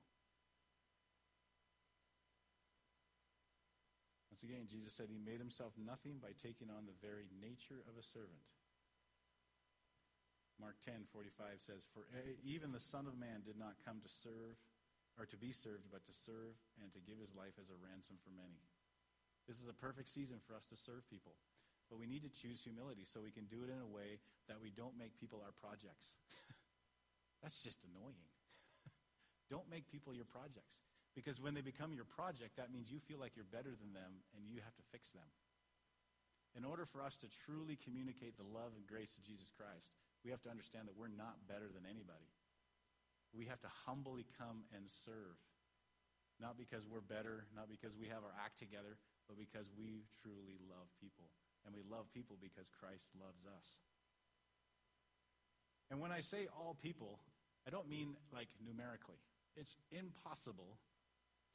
Once 4.29 4.43
again, 4.43 4.67
Jesus 4.67 4.91
said 4.91 5.07
he 5.07 5.19
made 5.19 5.39
himself 5.39 5.73
nothing 5.79 6.19
by 6.19 6.35
taking 6.35 6.67
on 6.67 6.83
the 6.83 6.95
very 6.99 7.31
nature 7.39 7.79
of 7.87 7.95
a 7.95 8.03
servant. 8.03 8.43
Mark 10.59 10.75
10, 10.83 11.07
45 11.15 11.63
says, 11.63 11.87
For 11.87 12.03
eh, 12.11 12.35
even 12.43 12.75
the 12.75 12.83
Son 12.83 13.07
of 13.07 13.15
Man 13.15 13.47
did 13.47 13.55
not 13.55 13.79
come 13.79 14.03
to 14.03 14.11
serve, 14.11 14.59
or 15.15 15.23
to 15.27 15.39
be 15.39 15.55
served, 15.55 15.87
but 15.87 16.03
to 16.03 16.11
serve 16.11 16.59
and 16.83 16.91
to 16.91 16.99
give 16.99 17.19
his 17.19 17.31
life 17.31 17.55
as 17.59 17.71
a 17.71 17.79
ransom 17.79 18.19
for 18.19 18.31
many. 18.35 18.59
This 19.47 19.63
is 19.63 19.71
a 19.71 19.75
perfect 19.75 20.11
season 20.11 20.43
for 20.43 20.55
us 20.55 20.67
to 20.67 20.75
serve 20.75 21.07
people. 21.07 21.35
But 21.89 21.97
we 21.97 22.05
need 22.05 22.21
to 22.21 22.29
choose 22.29 22.61
humility 22.61 23.01
so 23.03 23.19
we 23.19 23.33
can 23.33 23.49
do 23.49 23.65
it 23.65 23.73
in 23.73 23.81
a 23.81 23.89
way 23.89 24.21
that 24.47 24.61
we 24.61 24.69
don't 24.69 24.93
make 24.93 25.17
people 25.17 25.41
our 25.41 25.53
projects. 25.57 26.13
That's 27.41 27.65
just 27.65 27.81
annoying. 27.81 28.29
don't 29.53 29.65
make 29.69 29.89
people 29.89 30.13
your 30.13 30.29
projects. 30.29 30.85
Because 31.17 31.41
when 31.41 31.57
they 31.57 31.65
become 31.65 31.91
your 31.91 32.05
project, 32.05 32.61
that 32.61 32.69
means 32.69 32.93
you 32.93 33.01
feel 33.01 33.17
like 33.17 33.33
you're 33.33 33.49
better 33.49 33.73
than 33.73 33.97
them 33.97 34.21
and 34.37 34.45
you 34.45 34.61
have 34.61 34.77
to 34.77 34.85
fix 34.93 35.09
them. 35.09 35.25
In 36.57 36.65
order 36.65 36.85
for 36.85 37.01
us 37.01 37.17
to 37.21 37.27
truly 37.45 37.77
communicate 37.77 38.37
the 38.37 38.45
love 38.45 38.73
and 38.77 38.85
grace 38.85 39.17
of 39.17 39.25
Jesus 39.25 39.49
Christ, 39.49 39.93
we 40.25 40.29
have 40.29 40.41
to 40.45 40.53
understand 40.53 40.89
that 40.89 40.97
we're 40.97 41.09
not 41.09 41.45
better 41.49 41.69
than 41.69 41.85
anybody. 41.85 42.29
We 43.33 43.45
have 43.45 43.61
to 43.61 43.71
humbly 43.85 44.25
come 44.37 44.65
and 44.73 44.89
serve. 44.89 45.37
Not 46.41 46.57
because 46.57 46.87
we're 46.87 47.05
better, 47.05 47.45
not 47.53 47.69
because 47.69 47.93
we 47.93 48.07
have 48.09 48.23
our 48.25 48.33
act 48.39 48.57
together, 48.57 48.97
but 49.27 49.37
because 49.37 49.69
we 49.77 50.07
truly 50.23 50.57
love 50.65 50.89
people. 50.97 51.29
And 51.69 51.77
we 51.77 51.85
love 51.85 52.09
people 52.11 52.35
because 52.41 52.65
Christ 52.81 53.13
loves 53.21 53.45
us. 53.45 53.77
And 55.91 56.01
when 56.01 56.11
I 56.11 56.19
say 56.19 56.47
all 56.57 56.75
people, 56.81 57.19
I 57.67 57.69
don't 57.69 57.87
mean 57.87 58.17
like 58.33 58.47
numerically. 58.57 59.21
It's 59.55 59.75
impossible 59.91 60.81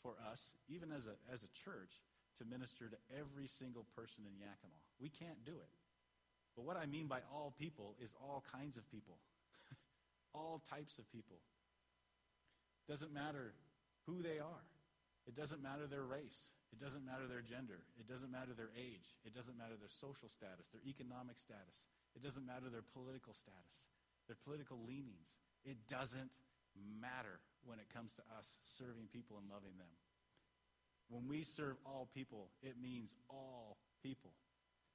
for 0.03 0.15
us, 0.31 0.55
even 0.69 0.93
as 0.93 1.09
a, 1.09 1.19
as 1.33 1.43
a 1.43 1.51
church, 1.51 1.99
to 2.39 2.45
minister 2.45 2.89
to 2.89 2.97
every 3.19 3.49
single 3.49 3.87
person 3.97 4.23
in 4.23 4.39
Yakima. 4.39 4.79
We 5.01 5.09
can't 5.09 5.45
do 5.45 5.51
it. 5.59 5.75
But 6.55 6.65
what 6.65 6.77
I 6.77 6.87
mean 6.87 7.09
by 7.09 7.19
all 7.35 7.53
people 7.59 7.97
is 8.01 8.15
all 8.23 8.45
kinds 8.55 8.77
of 8.77 8.89
people, 8.93 9.19
all 10.33 10.63
types 10.71 10.99
of 10.99 11.11
people. 11.11 11.39
Doesn't 12.89 13.13
matter 13.13 13.53
who 14.07 14.23
they 14.23 14.39
are. 14.39 14.63
It 15.27 15.37
doesn't 15.37 15.63
matter 15.63 15.87
their 15.89 16.05
race. 16.05 16.53
It 16.73 16.83
doesn't 16.83 17.07
matter 17.07 17.25
their 17.27 17.41
gender. 17.41 17.87
It 17.97 18.09
doesn't 18.09 18.31
matter 18.31 18.53
their 18.53 18.75
age. 18.77 19.17
It 19.25 19.33
doesn't 19.33 19.57
matter 19.57 19.79
their 19.79 19.93
social 19.93 20.29
status, 20.29 20.69
their 20.69 20.85
economic 20.85 21.39
status. 21.39 21.89
It 22.17 22.23
doesn't 22.23 22.45
matter 22.45 22.69
their 22.69 22.85
political 22.85 23.33
status, 23.33 23.89
their 24.27 24.37
political 24.43 24.83
leanings. 24.85 25.41
It 25.65 25.89
doesn't 25.89 26.37
matter 26.77 27.41
when 27.65 27.79
it 27.79 27.89
comes 27.89 28.15
to 28.21 28.25
us 28.37 28.59
serving 28.63 29.09
people 29.13 29.39
and 29.39 29.49
loving 29.49 29.79
them. 29.79 29.95
When 31.09 31.29
we 31.29 31.45
serve 31.45 31.77
all 31.87 32.09
people, 32.13 32.51
it 32.63 32.75
means 32.81 33.15
all 33.31 33.79
people. 34.03 34.33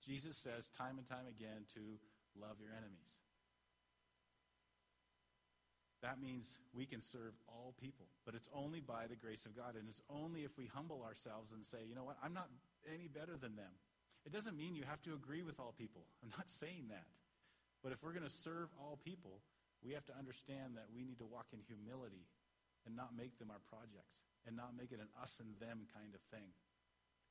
Jesus 0.03 0.37
says 0.37 0.69
time 0.69 0.97
and 0.97 1.07
time 1.07 1.27
again 1.27 1.65
to 1.73 1.99
love 2.39 2.57
your 2.59 2.71
enemies. 2.71 3.17
That 6.01 6.21
means 6.21 6.59
we 6.73 6.85
can 6.85 7.01
serve 7.01 7.33
all 7.47 7.73
people, 7.81 8.07
but 8.25 8.33
it's 8.33 8.47
only 8.53 8.79
by 8.79 9.07
the 9.07 9.17
grace 9.17 9.45
of 9.45 9.55
God, 9.55 9.75
and 9.75 9.89
it's 9.89 10.01
only 10.09 10.47
if 10.47 10.57
we 10.57 10.65
humble 10.65 11.03
ourselves 11.03 11.51
and 11.51 11.65
say, 11.65 11.79
you 11.87 11.95
know 11.95 12.05
what, 12.05 12.15
I'm 12.23 12.33
not 12.33 12.47
any 12.87 13.07
better 13.07 13.35
than 13.35 13.55
them. 13.55 13.75
It 14.25 14.31
doesn't 14.31 14.55
mean 14.55 14.75
you 14.75 14.83
have 14.87 15.01
to 15.03 15.13
agree 15.13 15.43
with 15.43 15.59
all 15.59 15.73
people. 15.77 16.07
I'm 16.23 16.31
not 16.31 16.49
saying 16.49 16.87
that. 16.89 17.07
But 17.83 17.91
if 17.91 18.03
we're 18.03 18.13
going 18.13 18.27
to 18.27 18.31
serve 18.31 18.69
all 18.79 18.99
people, 19.03 19.39
we 19.83 19.93
have 19.93 20.05
to 20.05 20.15
understand 20.17 20.75
that 20.75 20.87
we 20.93 21.03
need 21.03 21.19
to 21.19 21.25
walk 21.25 21.47
in 21.53 21.59
humility 21.67 22.27
and 22.85 22.95
not 22.95 23.15
make 23.15 23.39
them 23.39 23.51
our 23.51 23.63
projects 23.67 24.19
and 24.47 24.55
not 24.55 24.75
make 24.75 24.91
it 24.91 24.99
an 24.99 25.07
us 25.21 25.39
and 25.39 25.55
them 25.59 25.87
kind 25.95 26.15
of 26.15 26.21
thing. 26.31 26.51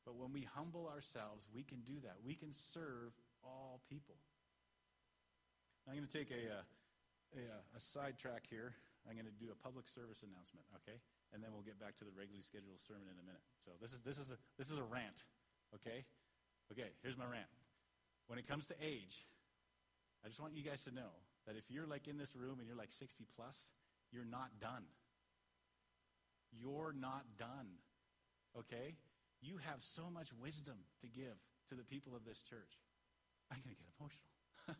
But 0.05 0.17
when 0.17 0.33
we 0.33 0.49
humble 0.57 0.89
ourselves, 0.89 1.47
we 1.53 1.63
can 1.63 1.81
do 1.85 2.01
that. 2.05 2.17
We 2.25 2.35
can 2.35 2.53
serve 2.53 3.13
all 3.45 3.81
people. 3.89 4.17
I'm 5.89 5.97
going 5.97 6.07
to 6.07 6.19
take 6.19 6.31
a, 6.31 6.61
uh, 6.61 6.63
a, 7.37 7.43
uh, 7.43 7.77
a 7.77 7.81
sidetrack 7.81 8.49
here. 8.49 8.75
I'm 9.09 9.17
going 9.17 9.29
to 9.29 9.41
do 9.41 9.49
a 9.49 9.59
public 9.59 9.89
service 9.89 10.21
announcement, 10.21 10.69
okay? 10.85 11.01
And 11.33 11.41
then 11.41 11.53
we'll 11.53 11.65
get 11.65 11.81
back 11.81 11.97
to 12.01 12.05
the 12.05 12.13
regularly 12.13 12.45
scheduled 12.45 12.81
sermon 12.81 13.09
in 13.09 13.17
a 13.17 13.25
minute. 13.25 13.45
So 13.65 13.73
this 13.81 13.93
is, 13.93 14.01
this 14.05 14.21
is, 14.21 14.29
a, 14.33 14.37
this 14.61 14.69
is 14.69 14.77
a 14.77 14.85
rant, 14.85 15.25
okay? 15.77 16.05
Okay, 16.73 16.93
here's 17.01 17.17
my 17.17 17.25
rant. 17.25 17.49
When 18.29 18.37
it 18.37 18.45
comes 18.45 18.69
to 18.69 18.77
age, 18.81 19.25
I 20.25 20.29
just 20.29 20.41
want 20.41 20.53
you 20.53 20.61
guys 20.61 20.85
to 20.85 20.93
know 20.93 21.17
that 21.49 21.57
if 21.57 21.71
you're 21.73 21.89
like 21.89 22.09
in 22.09 22.21
this 22.21 22.37
room 22.37 22.61
and 22.61 22.69
you're 22.69 22.77
like 22.77 22.93
60 22.93 23.25
plus, 23.33 23.73
you're 24.13 24.29
not 24.29 24.61
done. 24.61 24.85
You're 26.53 26.93
not 26.93 27.25
done, 27.39 27.81
okay? 28.57 28.97
You 29.41 29.57
have 29.65 29.81
so 29.81 30.11
much 30.13 30.29
wisdom 30.33 30.77
to 31.01 31.09
give 31.09 31.37
to 31.69 31.75
the 31.75 31.85
people 31.85 32.17
of 32.17 32.25
this 32.25 32.41
church. 32.41 32.81
I'm 33.51 33.61
going 33.65 33.77
to 33.77 33.81
get 33.81 33.89
emotional. 33.97 34.33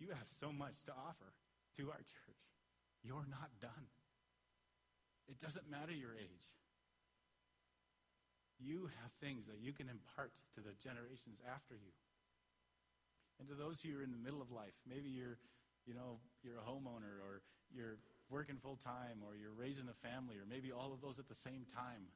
You 0.00 0.08
have 0.16 0.28
so 0.40 0.50
much 0.50 0.80
to 0.88 0.92
offer 0.96 1.28
to 1.76 1.92
our 1.92 2.00
church. 2.00 2.44
You're 3.04 3.28
not 3.28 3.52
done. 3.60 3.86
It 5.28 5.38
doesn't 5.38 5.70
matter 5.70 5.92
your 5.92 6.16
age. 6.16 6.48
You 8.58 8.88
have 9.04 9.12
things 9.20 9.46
that 9.46 9.60
you 9.60 9.72
can 9.72 9.88
impart 9.88 10.32
to 10.56 10.60
the 10.60 10.72
generations 10.80 11.40
after 11.44 11.76
you. 11.76 11.92
And 13.38 13.48
to 13.48 13.54
those 13.54 13.80
who 13.80 13.96
are 13.96 14.02
in 14.02 14.12
the 14.12 14.20
middle 14.20 14.40
of 14.40 14.50
life, 14.50 14.76
maybe 14.88 15.08
you're, 15.08 15.38
you 15.86 15.94
know, 15.94 16.20
you're 16.42 16.60
a 16.60 16.64
homeowner 16.64 17.20
or 17.24 17.40
you're 17.72 17.96
working 18.28 18.56
full 18.56 18.76
time 18.76 19.20
or 19.24 19.36
you're 19.36 19.56
raising 19.56 19.88
a 19.88 19.96
family 19.96 20.36
or 20.36 20.44
maybe 20.48 20.72
all 20.72 20.92
of 20.92 21.00
those 21.00 21.18
at 21.18 21.28
the 21.28 21.34
same 21.34 21.64
time. 21.68 22.08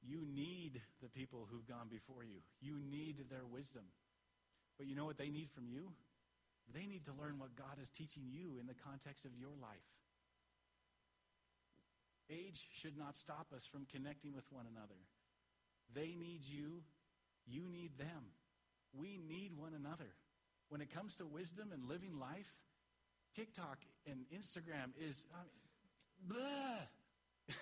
You 0.00 0.20
need 0.24 0.80
the 1.02 1.08
people 1.08 1.48
who've 1.50 1.66
gone 1.66 1.88
before 1.90 2.24
you. 2.24 2.44
You 2.60 2.76
need 2.76 3.24
their 3.30 3.44
wisdom. 3.44 3.84
But 4.76 4.86
you 4.86 4.96
know 4.96 5.04
what 5.04 5.16
they 5.16 5.28
need 5.28 5.48
from 5.50 5.66
you? 5.66 5.92
They 6.72 6.86
need 6.86 7.04
to 7.04 7.12
learn 7.12 7.38
what 7.38 7.56
God 7.56 7.78
is 7.80 7.90
teaching 7.90 8.24
you 8.30 8.58
in 8.60 8.66
the 8.66 8.74
context 8.74 9.24
of 9.24 9.32
your 9.36 9.52
life. 9.60 9.88
Age 12.30 12.66
should 12.72 12.96
not 12.96 13.16
stop 13.16 13.48
us 13.54 13.66
from 13.66 13.86
connecting 13.92 14.34
with 14.34 14.50
one 14.50 14.64
another. 14.70 14.98
They 15.92 16.14
need 16.18 16.46
you. 16.46 16.82
You 17.46 17.68
need 17.68 17.98
them. 17.98 18.32
We 18.98 19.18
need 19.28 19.52
one 19.56 19.74
another. 19.74 20.14
When 20.68 20.80
it 20.80 20.92
comes 20.92 21.16
to 21.16 21.26
wisdom 21.26 21.70
and 21.72 21.84
living 21.84 22.18
life, 22.18 22.50
TikTok 23.34 23.78
and 24.06 24.24
Instagram 24.34 24.92
is 24.98 25.26
blah. 26.26 26.38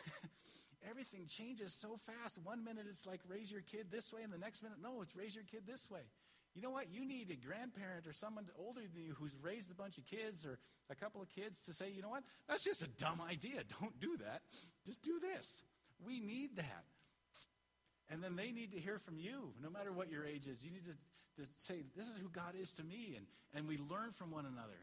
Everything 0.88 1.26
changes 1.26 1.72
so 1.74 1.96
fast. 1.96 2.38
One 2.42 2.64
minute 2.64 2.84
it's 2.88 3.06
like 3.06 3.20
raise 3.28 3.50
your 3.50 3.62
kid 3.62 3.86
this 3.90 4.12
way, 4.12 4.22
and 4.22 4.32
the 4.32 4.38
next 4.38 4.62
minute, 4.62 4.78
no, 4.82 5.02
it's 5.02 5.16
raise 5.16 5.34
your 5.34 5.44
kid 5.44 5.62
this 5.66 5.90
way. 5.90 6.02
You 6.54 6.60
know 6.60 6.70
what? 6.70 6.92
You 6.92 7.06
need 7.06 7.30
a 7.30 7.46
grandparent 7.46 8.06
or 8.06 8.12
someone 8.12 8.44
older 8.58 8.80
than 8.80 9.02
you 9.02 9.14
who's 9.18 9.34
raised 9.42 9.70
a 9.70 9.74
bunch 9.74 9.96
of 9.96 10.04
kids 10.04 10.44
or 10.44 10.58
a 10.90 10.94
couple 10.94 11.22
of 11.22 11.28
kids 11.30 11.64
to 11.64 11.72
say, 11.72 11.90
you 11.90 12.02
know 12.02 12.10
what? 12.10 12.24
That's 12.48 12.64
just 12.64 12.82
a 12.82 12.88
dumb 12.88 13.20
idea. 13.28 13.62
Don't 13.80 13.98
do 14.00 14.16
that. 14.18 14.42
Just 14.84 15.02
do 15.02 15.18
this. 15.18 15.62
We 16.04 16.20
need 16.20 16.56
that. 16.56 16.84
And 18.10 18.22
then 18.22 18.36
they 18.36 18.52
need 18.52 18.72
to 18.72 18.78
hear 18.78 18.98
from 18.98 19.18
you, 19.18 19.54
no 19.62 19.70
matter 19.70 19.92
what 19.92 20.10
your 20.10 20.26
age 20.26 20.46
is. 20.46 20.62
You 20.62 20.70
need 20.70 20.84
to, 20.84 21.42
to 21.42 21.48
say, 21.56 21.84
this 21.96 22.08
is 22.08 22.18
who 22.18 22.28
God 22.28 22.54
is 22.60 22.74
to 22.74 22.84
me. 22.84 23.14
And, 23.16 23.26
and 23.54 23.66
we 23.66 23.78
learn 23.78 24.12
from 24.12 24.30
one 24.30 24.44
another. 24.44 24.78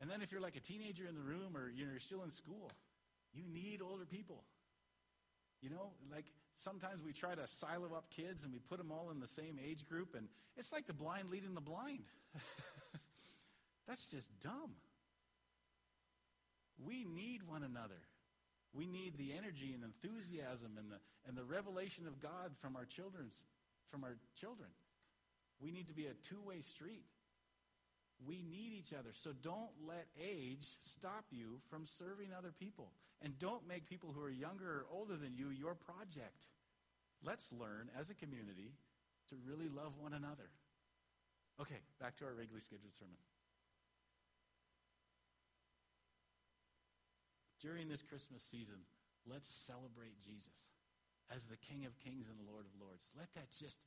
And 0.00 0.08
then 0.08 0.22
if 0.22 0.30
you're 0.30 0.40
like 0.40 0.54
a 0.54 0.60
teenager 0.60 1.06
in 1.08 1.16
the 1.16 1.22
room 1.22 1.56
or 1.56 1.68
you're 1.68 1.98
still 1.98 2.22
in 2.22 2.30
school, 2.30 2.70
you 3.32 3.42
need 3.52 3.80
older 3.82 4.04
people. 4.04 4.44
You 5.60 5.70
know, 5.70 5.90
like 6.12 6.26
sometimes 6.56 7.02
we 7.02 7.12
try 7.12 7.34
to 7.34 7.46
silo 7.46 7.94
up 7.94 8.10
kids 8.10 8.44
and 8.44 8.52
we 8.52 8.58
put 8.58 8.78
them 8.78 8.90
all 8.90 9.10
in 9.10 9.20
the 9.20 9.28
same 9.28 9.58
age 9.64 9.86
group, 9.86 10.14
and 10.16 10.28
it's 10.56 10.72
like 10.72 10.86
the 10.86 10.94
blind 10.94 11.30
leading 11.30 11.54
the 11.54 11.60
blind. 11.60 12.04
That's 13.86 14.10
just 14.10 14.30
dumb. 14.40 14.72
We 16.84 17.04
need 17.04 17.42
one 17.46 17.62
another. 17.62 18.02
We 18.74 18.86
need 18.86 19.16
the 19.16 19.32
energy 19.32 19.72
and 19.72 19.82
enthusiasm 19.84 20.72
and 20.76 20.90
the, 20.90 20.98
and 21.26 21.36
the 21.36 21.44
revelation 21.44 22.06
of 22.06 22.20
God 22.20 22.56
from 22.60 22.76
our 22.76 22.84
children's 22.84 23.44
from 23.90 24.02
our 24.02 24.16
children. 24.34 24.68
We 25.60 25.70
need 25.70 25.86
to 25.88 25.94
be 25.94 26.06
a 26.06 26.14
two-way 26.28 26.60
street. 26.60 27.04
We 28.24 28.42
need 28.42 28.72
each 28.72 28.92
other. 28.92 29.10
So 29.12 29.30
don't 29.42 29.70
let 29.86 30.06
age 30.20 30.66
stop 30.82 31.26
you 31.30 31.58
from 31.70 31.86
serving 31.86 32.28
other 32.36 32.52
people. 32.52 32.92
And 33.22 33.38
don't 33.38 33.66
make 33.68 33.86
people 33.86 34.12
who 34.14 34.22
are 34.22 34.30
younger 34.30 34.66
or 34.66 34.86
older 34.90 35.16
than 35.16 35.34
you 35.34 35.50
your 35.50 35.74
project. 35.74 36.48
Let's 37.24 37.52
learn 37.52 37.90
as 37.98 38.10
a 38.10 38.14
community 38.14 38.72
to 39.30 39.36
really 39.46 39.68
love 39.68 39.98
one 39.98 40.12
another. 40.12 40.48
Okay, 41.60 41.80
back 42.00 42.16
to 42.18 42.24
our 42.24 42.34
regularly 42.34 42.60
scheduled 42.60 42.94
sermon. 42.94 43.16
During 47.60 47.88
this 47.88 48.02
Christmas 48.02 48.42
season, 48.42 48.76
let's 49.26 49.48
celebrate 49.48 50.20
Jesus 50.20 50.68
as 51.34 51.48
the 51.48 51.56
King 51.56 51.86
of 51.86 51.98
Kings 51.98 52.28
and 52.28 52.38
the 52.38 52.50
Lord 52.52 52.66
of 52.66 52.80
Lords. 52.80 53.10
Let 53.16 53.32
that 53.34 53.50
just 53.50 53.80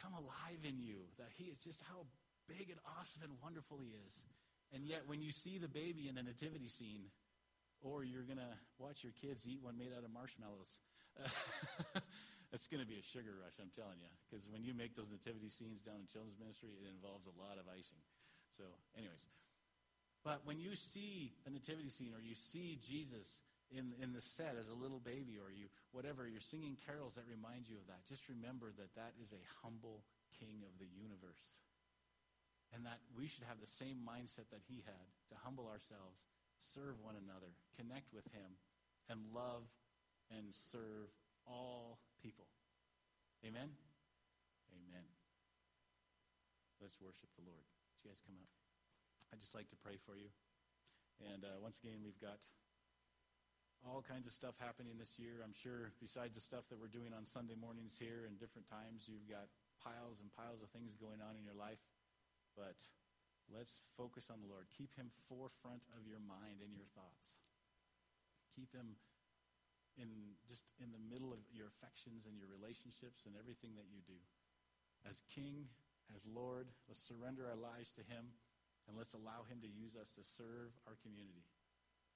come 0.00 0.12
alive 0.14 0.64
in 0.64 0.80
you, 0.80 1.06
that 1.18 1.30
He 1.36 1.44
is 1.44 1.58
just 1.58 1.82
how 1.86 2.06
big 2.48 2.70
and 2.70 2.80
awesome 2.98 3.22
and 3.22 3.32
wonderful 3.42 3.78
he 3.80 3.92
is. 4.06 4.24
And 4.72 4.84
yet, 4.84 5.06
when 5.06 5.22
you 5.22 5.30
see 5.30 5.58
the 5.58 5.68
baby 5.68 6.08
in 6.08 6.18
a 6.18 6.22
nativity 6.22 6.68
scene, 6.68 7.12
or 7.84 8.02
you're 8.02 8.24
going 8.24 8.40
to 8.40 8.54
watch 8.80 9.04
your 9.04 9.12
kids 9.20 9.46
eat 9.46 9.60
one 9.62 9.76
made 9.76 9.92
out 9.92 10.02
of 10.02 10.10
marshmallows, 10.10 10.80
it's 12.52 12.66
going 12.66 12.82
to 12.82 12.88
be 12.88 12.98
a 12.98 13.04
sugar 13.04 13.36
rush, 13.38 13.60
I'm 13.60 13.70
telling 13.76 14.00
you. 14.00 14.10
Because 14.26 14.48
when 14.48 14.64
you 14.64 14.72
make 14.72 14.96
those 14.96 15.12
nativity 15.12 15.52
scenes 15.52 15.84
down 15.84 16.00
in 16.00 16.08
children's 16.08 16.40
ministry, 16.40 16.74
it 16.74 16.88
involves 16.90 17.28
a 17.28 17.36
lot 17.36 17.60
of 17.60 17.68
icing. 17.70 18.00
So, 18.56 18.64
anyways. 18.96 19.28
But 20.24 20.40
when 20.48 20.58
you 20.58 20.74
see 20.74 21.36
a 21.44 21.52
nativity 21.52 21.92
scene 21.92 22.16
or 22.16 22.22
you 22.24 22.34
see 22.34 22.80
Jesus 22.80 23.44
in, 23.68 23.92
in 24.00 24.16
the 24.16 24.24
set 24.24 24.56
as 24.58 24.72
a 24.72 24.74
little 24.74 24.98
baby 24.98 25.36
or 25.36 25.52
you 25.52 25.68
whatever, 25.92 26.24
you're 26.24 26.40
singing 26.40 26.80
carols 26.88 27.20
that 27.20 27.28
remind 27.28 27.68
you 27.68 27.76
of 27.76 27.86
that, 27.92 28.08
just 28.08 28.26
remember 28.32 28.72
that 28.80 28.96
that 28.96 29.12
is 29.20 29.36
a 29.36 29.44
humble 29.60 30.02
king 30.40 30.64
of 30.64 30.72
the 30.80 30.88
universe 30.88 31.60
and 32.74 32.82
that 32.84 32.98
we 33.14 33.30
should 33.30 33.46
have 33.46 33.62
the 33.62 33.70
same 33.70 34.02
mindset 34.02 34.50
that 34.50 34.66
he 34.66 34.82
had 34.82 35.06
to 35.30 35.38
humble 35.46 35.70
ourselves, 35.70 36.26
serve 36.58 36.98
one 36.98 37.14
another, 37.14 37.54
connect 37.78 38.10
with 38.10 38.26
him, 38.34 38.58
and 39.06 39.30
love 39.30 39.70
and 40.34 40.50
serve 40.50 41.14
all 41.46 42.02
people. 42.18 42.50
Amen? 43.46 43.70
Amen. 44.74 45.06
Let's 46.82 46.98
worship 46.98 47.30
the 47.38 47.46
Lord. 47.46 47.62
Would 47.62 48.00
you 48.02 48.10
guys 48.10 48.18
come 48.26 48.36
up? 48.42 48.50
I'd 49.30 49.40
just 49.40 49.54
like 49.54 49.70
to 49.70 49.78
pray 49.78 49.94
for 50.02 50.18
you. 50.18 50.32
And 51.22 51.46
uh, 51.46 51.62
once 51.62 51.78
again, 51.78 52.02
we've 52.02 52.18
got 52.18 52.42
all 53.86 54.02
kinds 54.02 54.26
of 54.26 54.32
stuff 54.32 54.56
happening 54.58 54.96
this 54.98 55.20
year. 55.20 55.44
I'm 55.44 55.54
sure 55.54 55.92
besides 56.00 56.34
the 56.34 56.42
stuff 56.42 56.66
that 56.72 56.80
we're 56.80 56.90
doing 56.90 57.12
on 57.12 57.28
Sunday 57.28 57.54
mornings 57.54 58.00
here 58.00 58.24
and 58.26 58.40
different 58.40 58.66
times, 58.66 59.06
you've 59.06 59.28
got 59.28 59.52
piles 59.78 60.18
and 60.24 60.32
piles 60.32 60.64
of 60.64 60.72
things 60.72 60.96
going 60.96 61.20
on 61.20 61.36
in 61.36 61.44
your 61.44 61.54
life. 61.54 61.78
But 62.54 62.86
let's 63.50 63.82
focus 63.98 64.30
on 64.30 64.40
the 64.40 64.50
Lord. 64.50 64.70
Keep 64.70 64.94
him 64.94 65.10
forefront 65.10 65.90
of 65.94 66.06
your 66.06 66.22
mind 66.22 66.62
and 66.62 66.74
your 66.74 66.86
thoughts. 66.86 67.42
Keep 68.54 68.72
him 68.74 68.96
in 69.94 70.38
just 70.46 70.66
in 70.82 70.90
the 70.90 71.02
middle 71.02 71.30
of 71.30 71.42
your 71.54 71.70
affections 71.70 72.26
and 72.26 72.34
your 72.34 72.50
relationships 72.50 73.26
and 73.26 73.34
everything 73.38 73.78
that 73.78 73.90
you 73.90 74.02
do. 74.02 74.18
As 75.06 75.22
King, 75.30 75.70
as 76.10 76.26
Lord, 76.26 76.70
let's 76.90 77.02
surrender 77.02 77.46
our 77.46 77.58
lives 77.58 77.94
to 77.98 78.02
him 78.02 78.34
and 78.88 78.96
let's 78.98 79.14
allow 79.14 79.46
him 79.46 79.62
to 79.62 79.70
use 79.70 79.96
us 79.96 80.12
to 80.18 80.22
serve 80.22 80.74
our 80.86 80.98
community. 81.00 81.46